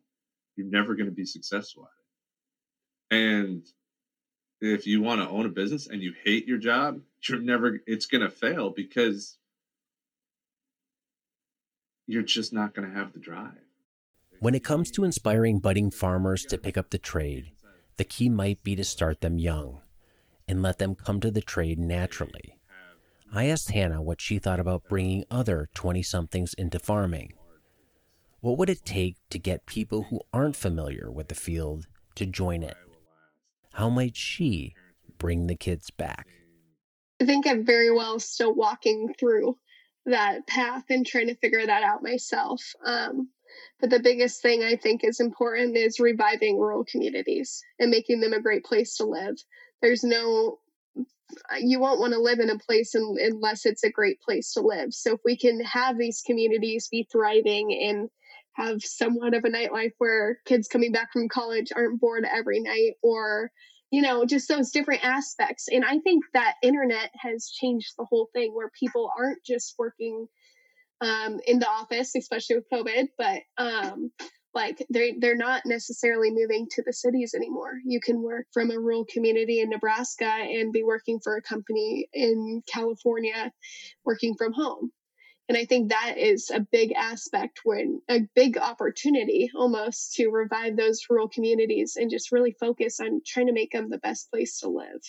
you're 0.57 0.67
never 0.67 0.95
going 0.95 1.09
to 1.09 1.15
be 1.15 1.25
successful 1.25 1.89
at 3.13 3.17
it. 3.17 3.23
And 3.23 3.67
if 4.65 4.87
you 4.87 5.03
want 5.03 5.21
to 5.21 5.29
own 5.29 5.47
a 5.47 5.51
business 5.51 5.87
and 5.87 6.03
you 6.03 6.15
hate 6.25 6.47
your 6.47 6.59
job, 6.59 7.01
you're 7.29 7.41
never. 7.41 7.81
It's 7.87 8.07
going 8.07 8.23
to 8.23 8.31
fail 8.31 8.71
because 8.71 9.39
you're 12.07 12.23
just 12.23 12.53
not 12.53 12.75
going 12.75 12.89
to 12.89 12.95
have 12.95 13.13
the 13.13 13.19
drive. 13.19 13.59
When 14.41 14.55
it 14.55 14.65
comes 14.65 14.91
to 14.93 15.05
inspiring 15.05 15.59
budding 15.59 15.91
farmers 15.91 16.45
to 16.47 16.59
pick 16.59 16.77
up 16.77 16.91
the 16.91 16.99
trade, 16.99 17.53
the 17.97 18.05
key 18.05 18.29
might 18.29 18.63
be 18.63 18.75
to 18.77 18.85
start 18.85 19.21
them 19.21 19.39
young 19.39 19.81
and 20.49 20.63
let 20.63 20.79
them 20.79 20.95
come 20.95 21.21
to 21.21 21.31
the 21.31 21.41
trade 21.41 21.79
naturally. 21.79 22.59
I 23.33 23.47
asked 23.47 23.71
Hannah 23.71 24.03
what 24.03 24.21
she 24.21 24.39
thought 24.39 24.61
about 24.61 24.89
bringing 24.89 25.25
other 25.31 25.69
20 25.75 26.03
somethings 26.03 26.55
into 26.55 26.79
farming. 26.79 27.33
What 28.41 28.59
would 28.59 28.69
it 28.69 28.85
take 28.85 29.17
to 29.31 29.39
get 29.39 29.67
people 29.67 30.05
who 30.05 30.21
aren't 30.33 30.57
familiar 30.57 31.11
with 31.11 31.29
the 31.29 31.35
field 31.35 31.87
to 32.17 32.27
join 32.27 32.63
it? 32.63 32.77
How 33.75 33.89
might 33.91 34.17
she 34.17 34.75
bring 35.19 35.49
the 35.49 35.57
kids 35.57 35.91
back? 35.91 36.29
I 37.21 37.27
think 37.27 37.45
I'm 37.47 37.65
very 37.65 37.91
well 37.91 38.21
still 38.21 38.55
walking 38.55 39.15
through 39.19 39.59
that 40.07 40.47
path 40.47 40.85
and 40.91 41.05
trying 41.05 41.27
to 41.27 41.35
figure 41.35 41.67
that 41.67 41.83
out 41.83 42.03
myself. 42.03 42.63
Um, 42.85 43.31
but 43.81 43.91
the 43.91 43.99
biggest 43.99 44.43
thing 44.43 44.63
I 44.63 44.77
think 44.77 45.03
is 45.03 45.19
important 45.19 45.77
is 45.77 45.99
reviving 45.99 46.59
rural 46.59 46.85
communities 46.85 47.63
and 47.81 47.91
making 47.91 48.21
them 48.21 48.33
a 48.33 48.41
great 48.41 48.65
place 48.65 48.97
to 48.97 49.07
live. 49.07 49.37
There's 49.83 50.05
no 50.05 50.59
you 51.59 51.81
won't 51.81 51.99
want 51.99 52.13
to 52.13 52.21
live 52.21 52.39
in 52.39 52.51
a 52.51 52.59
place 52.59 52.95
unless 52.95 53.67
it's 53.67 53.83
a 53.83 53.91
great 53.91 54.21
place 54.21 54.53
to 54.53 54.61
live. 54.61 54.93
So 54.93 55.15
if 55.15 55.21
we 55.25 55.37
can 55.37 55.61
have 55.65 55.99
these 55.99 56.23
communities 56.25 56.87
be 56.89 57.09
thriving 57.11 57.73
and 57.73 58.09
have 58.55 58.83
somewhat 58.83 59.35
of 59.35 59.45
a 59.45 59.49
nightlife 59.49 59.93
where 59.99 60.39
kids 60.45 60.69
coming 60.69 60.93
back 60.93 61.13
from 61.13 61.29
college 61.29 61.73
aren't 61.75 62.01
bored 62.01 62.25
every 62.31 62.61
night 62.61 62.93
or 63.03 63.51
you 63.91 64.03
know 64.03 64.25
just 64.25 64.49
those 64.49 64.71
different 64.71 65.05
aspects 65.05 65.69
and 65.69 65.85
i 65.85 65.99
think 65.99 66.25
that 66.33 66.55
internet 66.63 67.11
has 67.17 67.51
changed 67.51 67.93
the 67.99 68.07
whole 68.09 68.29
thing 68.33 68.55
where 68.55 68.71
people 68.79 69.11
aren't 69.19 69.45
just 69.45 69.75
working 69.79 70.27
um, 71.01 71.41
in 71.47 71.59
the 71.59 71.69
office, 71.69 72.15
especially 72.15 72.57
with 72.57 72.71
COVID, 72.73 73.09
but 73.19 73.43
um, 73.59 74.11
like 74.55 74.85
they're 74.89 75.13
they're 75.19 75.37
not 75.37 75.63
necessarily 75.67 76.31
moving 76.31 76.67
to 76.71 76.83
the 76.85 76.93
cities 76.93 77.35
anymore. 77.35 77.73
You 77.85 78.01
can 78.01 78.23
work 78.23 78.47
from 78.53 78.71
a 78.71 78.79
rural 78.79 79.05
community 79.05 79.61
in 79.61 79.71
Nebraska 79.71 80.25
and 80.25 80.73
be 80.73 80.83
working 80.83 81.21
for 81.23 81.37
a 81.37 81.43
company 81.43 82.09
in 82.13 82.63
California, 82.73 83.53
working 84.05 84.35
from 84.37 84.53
home. 84.53 84.93
And 85.49 85.59
I 85.59 85.67
think 85.67 85.91
that 85.91 86.17
is 86.17 86.51
a 86.51 86.61
big 86.61 86.93
aspect 86.93 87.61
when 87.65 88.01
a 88.09 88.21
big 88.35 88.57
opportunity 88.57 89.51
almost 89.55 90.15
to 90.15 90.29
revive 90.29 90.77
those 90.77 91.05
rural 91.11 91.29
communities 91.29 91.97
and 91.97 92.11
just 92.11 92.33
really 92.33 92.53
focus 92.59 92.99
on 92.99 93.21
trying 93.27 93.49
to 93.49 93.53
make 93.53 93.73
them 93.73 93.91
the 93.91 93.99
best 93.99 94.31
place 94.31 94.59
to 94.61 94.69
live. 94.69 95.03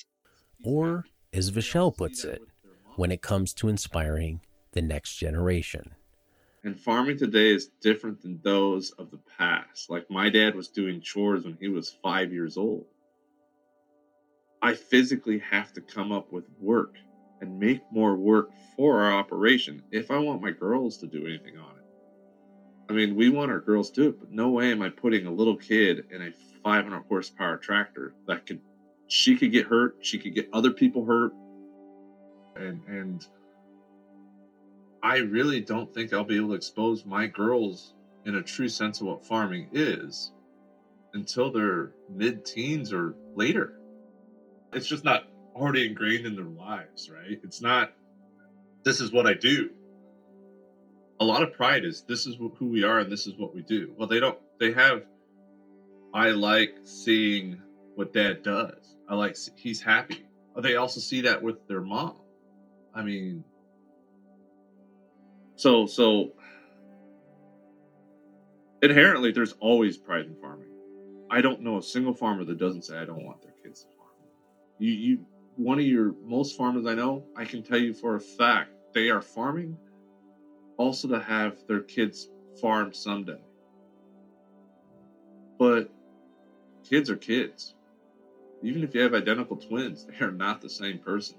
Or, 0.64 1.06
as 1.32 1.52
Vachelle 1.52 1.96
puts 1.96 2.26
it, 2.26 2.42
when 2.96 3.12
it 3.12 3.22
comes 3.22 3.54
to 3.54 3.70
inspiring 3.70 4.42
the 4.74 4.82
next 4.82 5.16
generation. 5.16 5.96
And 6.66 6.78
farming 6.80 7.18
today 7.18 7.54
is 7.54 7.70
different 7.80 8.22
than 8.22 8.40
those 8.44 8.92
of 8.92 9.12
the 9.12 9.20
past. 9.38 9.90
Like 9.90 10.10
my 10.10 10.30
dad 10.30 10.56
was 10.56 10.68
doing 10.68 11.00
chores 11.00 11.46
when 11.46 11.58
he 11.62 11.70
was 11.70 11.96
five 12.04 12.34
years 12.34 12.58
old. 12.58 12.86
I 14.62 14.74
physically 14.74 15.40
have 15.40 15.72
to 15.74 15.82
come 15.82 16.12
up 16.12 16.34
with 16.34 16.46
work 16.60 16.96
and 17.46 17.60
make 17.60 17.82
more 17.91 18.16
work 18.16 18.50
for 18.76 19.02
our 19.02 19.14
operation 19.14 19.82
if 19.91 20.12
I 20.12 20.18
want 20.18 20.41
my 20.41 20.52
girls 20.52 20.98
to 20.98 21.08
do 21.08 21.26
anything 21.26 21.58
on 21.58 21.76
it. 21.78 21.84
I 22.89 22.93
mean, 22.93 23.16
we 23.16 23.30
want 23.30 23.52
our 23.52 23.60
girls 23.60 23.89
to 23.91 24.02
do 24.02 24.10
it, 24.10 24.20
but 24.20 24.32
no 24.32 24.50
way 24.50 24.72
am 24.72 24.82
I 24.82 24.89
putting 24.89 25.26
a 25.26 25.32
little 25.32 25.56
kid 25.56 26.06
in 26.12 26.22
a 26.22 26.32
500 26.64 27.04
horsepower 27.08 27.58
tractor 27.58 28.14
that 28.28 28.46
could, 28.46 28.60
she 29.08 29.36
could 29.36 29.52
get 29.52 29.66
hurt, 29.66 29.96
she 30.02 30.18
could 30.18 30.34
get 30.36 30.50
other 30.54 30.72
people 30.72 31.06
hurt, 31.06 31.32
and 32.56 32.82
and 32.88 33.26
I 35.04 35.18
really 35.18 35.60
don't 35.60 35.93
think 35.93 36.14
I'll 36.14 36.24
be 36.24 36.38
able 36.38 36.50
to 36.50 36.56
expose 36.56 37.06
my 37.06 37.28
girls 37.28 37.93
in 38.26 38.36
a 38.36 38.41
true 38.41 38.68
sense 38.68 39.02
of 39.02 39.08
what 39.08 39.26
farming 39.26 39.70
is 39.72 40.32
until 41.14 41.52
they're 41.52 41.91
mid 42.10 42.43
teens 42.43 42.91
or 42.91 43.16
later. 43.36 43.74
It's 44.74 44.88
just 44.88 45.04
not 45.04 45.28
already 45.56 45.88
ingrained 45.88 46.26
in 46.26 46.36
their 46.36 46.45
lives, 46.45 47.10
right? 47.10 47.39
It's 47.43 47.62
not, 47.62 47.93
this 48.84 48.99
is 48.99 49.12
what 49.12 49.26
I 49.26 49.34
do. 49.34 49.70
A 51.20 51.26
lot 51.26 51.41
of 51.41 51.53
pride 51.53 51.86
is 51.86 52.03
this 52.08 52.28
is 52.28 52.36
who 52.36 52.68
we 52.68 52.84
are 52.84 52.99
and 52.99 53.12
this 53.12 53.26
is 53.26 53.34
what 53.38 53.56
we 53.56 53.62
do. 53.62 53.93
Well, 53.97 54.08
they 54.08 54.20
don't, 54.20 54.38
they 54.60 54.74
have, 54.74 55.03
I 56.14 56.32
like 56.32 56.76
seeing 56.84 57.62
what 57.95 58.14
dad 58.14 58.43
does. 58.43 58.95
I 59.08 59.16
like, 59.16 59.38
he's 59.56 59.82
happy. 59.82 60.26
They 60.58 60.76
also 60.76 60.99
see 60.99 61.22
that 61.22 61.41
with 61.41 61.68
their 61.68 61.82
mom. 61.82 62.18
I 62.93 63.03
mean, 63.03 63.43
so 65.58 65.86
so 65.86 66.32
inherently 68.82 69.32
there's 69.32 69.53
always 69.60 69.97
pride 69.97 70.26
in 70.26 70.36
farming. 70.39 70.70
I 71.30 71.41
don't 71.41 71.62
know 71.62 71.78
a 71.78 71.84
single 71.84 72.14
farmer 72.14 72.45
that 72.45 72.58
doesn't 72.58 72.84
say 72.84 72.97
I 72.97 73.06
don't 73.06 73.26
want 73.26 73.41
their 73.41 73.53
kids 73.64 73.82
to 73.82 73.88
farm. 73.97 74.12
You 74.80 74.91
you 74.91 75.26
one 75.56 75.80
of 75.80 75.86
your 75.86 76.16
most 76.24 76.56
farmers 76.56 76.86
I 76.86 76.95
know, 76.95 77.26
I 77.36 77.45
can 77.45 77.64
tell 77.64 77.78
you 77.80 77.93
for 77.93 78.16
a 78.16 78.20
fact 78.20 78.72
they 78.93 79.10
are 79.10 79.22
farming 79.22 79.78
also 80.78 81.08
to 81.10 81.20
have 81.20 81.56
their 81.68 81.82
kids 81.82 82.28
farm 82.62 82.93
someday. 82.93 83.41
But 85.60 85.88
kids 86.84 87.10
are 87.10 87.16
kids. 87.18 87.76
Even 88.64 88.84
if 88.84 88.93
you 88.95 89.01
have 89.01 89.14
identical 89.14 89.58
twins, 89.58 90.06
they 90.06 90.26
are 90.26 90.32
not 90.32 90.62
the 90.62 90.70
same 90.70 90.99
person. 90.99 91.38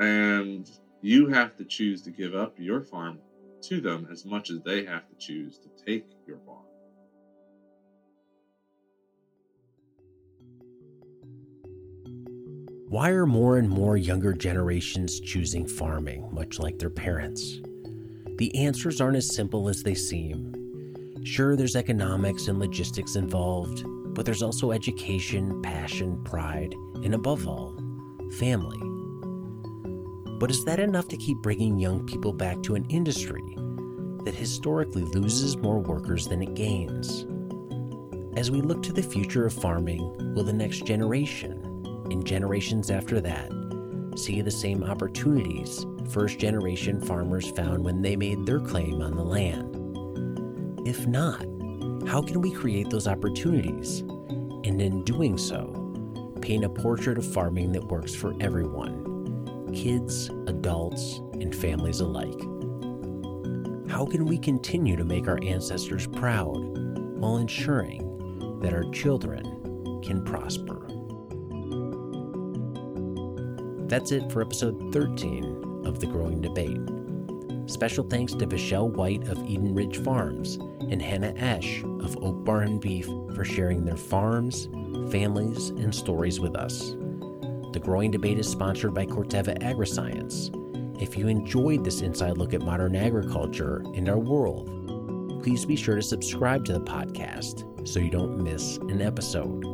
And 0.00 0.70
you 1.02 1.26
have 1.28 1.56
to 1.56 1.64
choose 1.64 2.02
to 2.02 2.10
give 2.12 2.34
up 2.34 2.54
your 2.58 2.82
farm 2.82 3.20
to 3.62 3.80
them 3.80 4.06
as 4.10 4.24
much 4.24 4.50
as 4.50 4.60
they 4.62 4.82
have 4.84 5.06
to 5.08 5.16
choose 5.18 5.58
to 5.58 5.70
take 5.86 6.04
your 6.26 6.38
farm. 6.38 6.67
Why 12.88 13.10
are 13.10 13.26
more 13.26 13.58
and 13.58 13.68
more 13.68 13.98
younger 13.98 14.32
generations 14.32 15.20
choosing 15.20 15.66
farming, 15.66 16.26
much 16.32 16.58
like 16.58 16.78
their 16.78 16.88
parents? 16.88 17.60
The 18.38 18.54
answers 18.56 18.98
aren't 18.98 19.18
as 19.18 19.34
simple 19.34 19.68
as 19.68 19.82
they 19.82 19.92
seem. 19.92 20.54
Sure, 21.22 21.54
there's 21.54 21.76
economics 21.76 22.48
and 22.48 22.58
logistics 22.58 23.14
involved, 23.14 23.84
but 24.14 24.24
there's 24.24 24.42
also 24.42 24.72
education, 24.72 25.60
passion, 25.60 26.24
pride, 26.24 26.74
and 27.04 27.12
above 27.12 27.46
all, 27.46 27.76
family. 28.38 28.80
But 30.38 30.50
is 30.50 30.64
that 30.64 30.80
enough 30.80 31.08
to 31.08 31.18
keep 31.18 31.36
bringing 31.42 31.78
young 31.78 32.06
people 32.06 32.32
back 32.32 32.62
to 32.62 32.74
an 32.74 32.86
industry 32.88 33.44
that 34.24 34.34
historically 34.34 35.02
loses 35.02 35.58
more 35.58 35.78
workers 35.78 36.26
than 36.26 36.40
it 36.40 36.54
gains? 36.54 37.26
As 38.38 38.50
we 38.50 38.62
look 38.62 38.82
to 38.84 38.94
the 38.94 39.02
future 39.02 39.44
of 39.44 39.52
farming, 39.52 40.34
will 40.34 40.44
the 40.44 40.54
next 40.54 40.86
generation 40.86 41.67
and 42.10 42.26
generations 42.26 42.90
after 42.90 43.20
that 43.20 43.50
see 44.16 44.40
the 44.40 44.50
same 44.50 44.82
opportunities 44.82 45.86
first 46.10 46.38
generation 46.38 47.00
farmers 47.00 47.50
found 47.50 47.84
when 47.84 48.02
they 48.02 48.16
made 48.16 48.44
their 48.46 48.60
claim 48.60 49.00
on 49.02 49.14
the 49.14 49.22
land? 49.22 49.78
If 50.86 51.06
not, 51.06 51.44
how 52.08 52.22
can 52.22 52.40
we 52.40 52.50
create 52.50 52.88
those 52.88 53.06
opportunities? 53.06 54.00
And 54.64 54.80
in 54.80 55.04
doing 55.04 55.36
so, 55.36 55.74
paint 56.40 56.64
a 56.64 56.68
portrait 56.68 57.18
of 57.18 57.32
farming 57.32 57.72
that 57.72 57.84
works 57.84 58.14
for 58.14 58.34
everyone 58.40 59.04
kids, 59.74 60.30
adults, 60.46 61.18
and 61.34 61.54
families 61.54 62.00
alike. 62.00 62.40
How 63.90 64.06
can 64.06 64.24
we 64.24 64.38
continue 64.38 64.96
to 64.96 65.04
make 65.04 65.28
our 65.28 65.38
ancestors 65.42 66.06
proud 66.06 66.56
while 67.18 67.36
ensuring 67.36 68.58
that 68.62 68.72
our 68.72 68.90
children 68.92 70.00
can 70.02 70.24
prosper? 70.24 70.77
That's 73.88 74.12
it 74.12 74.30
for 74.30 74.42
episode 74.42 74.92
13 74.92 75.84
of 75.86 75.98
The 75.98 76.06
Growing 76.06 76.42
Debate. 76.42 76.78
Special 77.70 78.04
thanks 78.04 78.34
to 78.34 78.46
Vachelle 78.46 78.90
White 78.90 79.26
of 79.28 79.42
Eden 79.48 79.74
Ridge 79.74 79.96
Farms 80.04 80.56
and 80.90 81.00
Hannah 81.00 81.32
Esch 81.38 81.82
of 81.82 82.22
Oak 82.22 82.44
Barn 82.44 82.78
Beef 82.78 83.06
for 83.34 83.46
sharing 83.46 83.86
their 83.86 83.96
farms, 83.96 84.66
families, 85.10 85.70
and 85.70 85.94
stories 85.94 86.38
with 86.38 86.54
us. 86.54 86.90
The 87.72 87.80
Growing 87.82 88.10
Debate 88.10 88.38
is 88.38 88.46
sponsored 88.46 88.92
by 88.92 89.06
Corteva 89.06 89.58
Agriscience. 89.62 90.52
If 91.02 91.16
you 91.16 91.28
enjoyed 91.28 91.82
this 91.82 92.02
inside 92.02 92.36
look 92.36 92.52
at 92.52 92.60
modern 92.60 92.94
agriculture 92.94 93.82
and 93.94 94.06
our 94.10 94.18
world, 94.18 94.66
please 95.42 95.64
be 95.64 95.76
sure 95.76 95.96
to 95.96 96.02
subscribe 96.02 96.66
to 96.66 96.74
the 96.74 96.80
podcast 96.80 97.88
so 97.88 98.00
you 98.00 98.10
don't 98.10 98.42
miss 98.44 98.76
an 98.76 99.00
episode. 99.00 99.64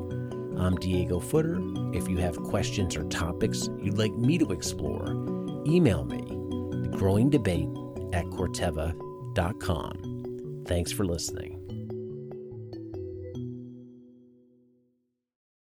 I'm 0.57 0.77
Diego 0.77 1.19
Footer. 1.19 1.84
If 1.95 2.09
you 2.09 2.17
have 2.19 2.37
questions 2.43 2.97
or 2.97 3.05
topics 3.05 3.69
you'd 3.81 3.99
like 3.99 4.13
me 4.13 4.37
to 4.39 4.51
explore, 4.51 5.07
email 5.65 6.05
me, 6.05 6.23
growingdebate 6.99 8.13
at 8.13 8.25
corteva.com. 8.27 9.93
Thanks 10.67 10.91
for 10.91 11.05
listening. 11.05 11.64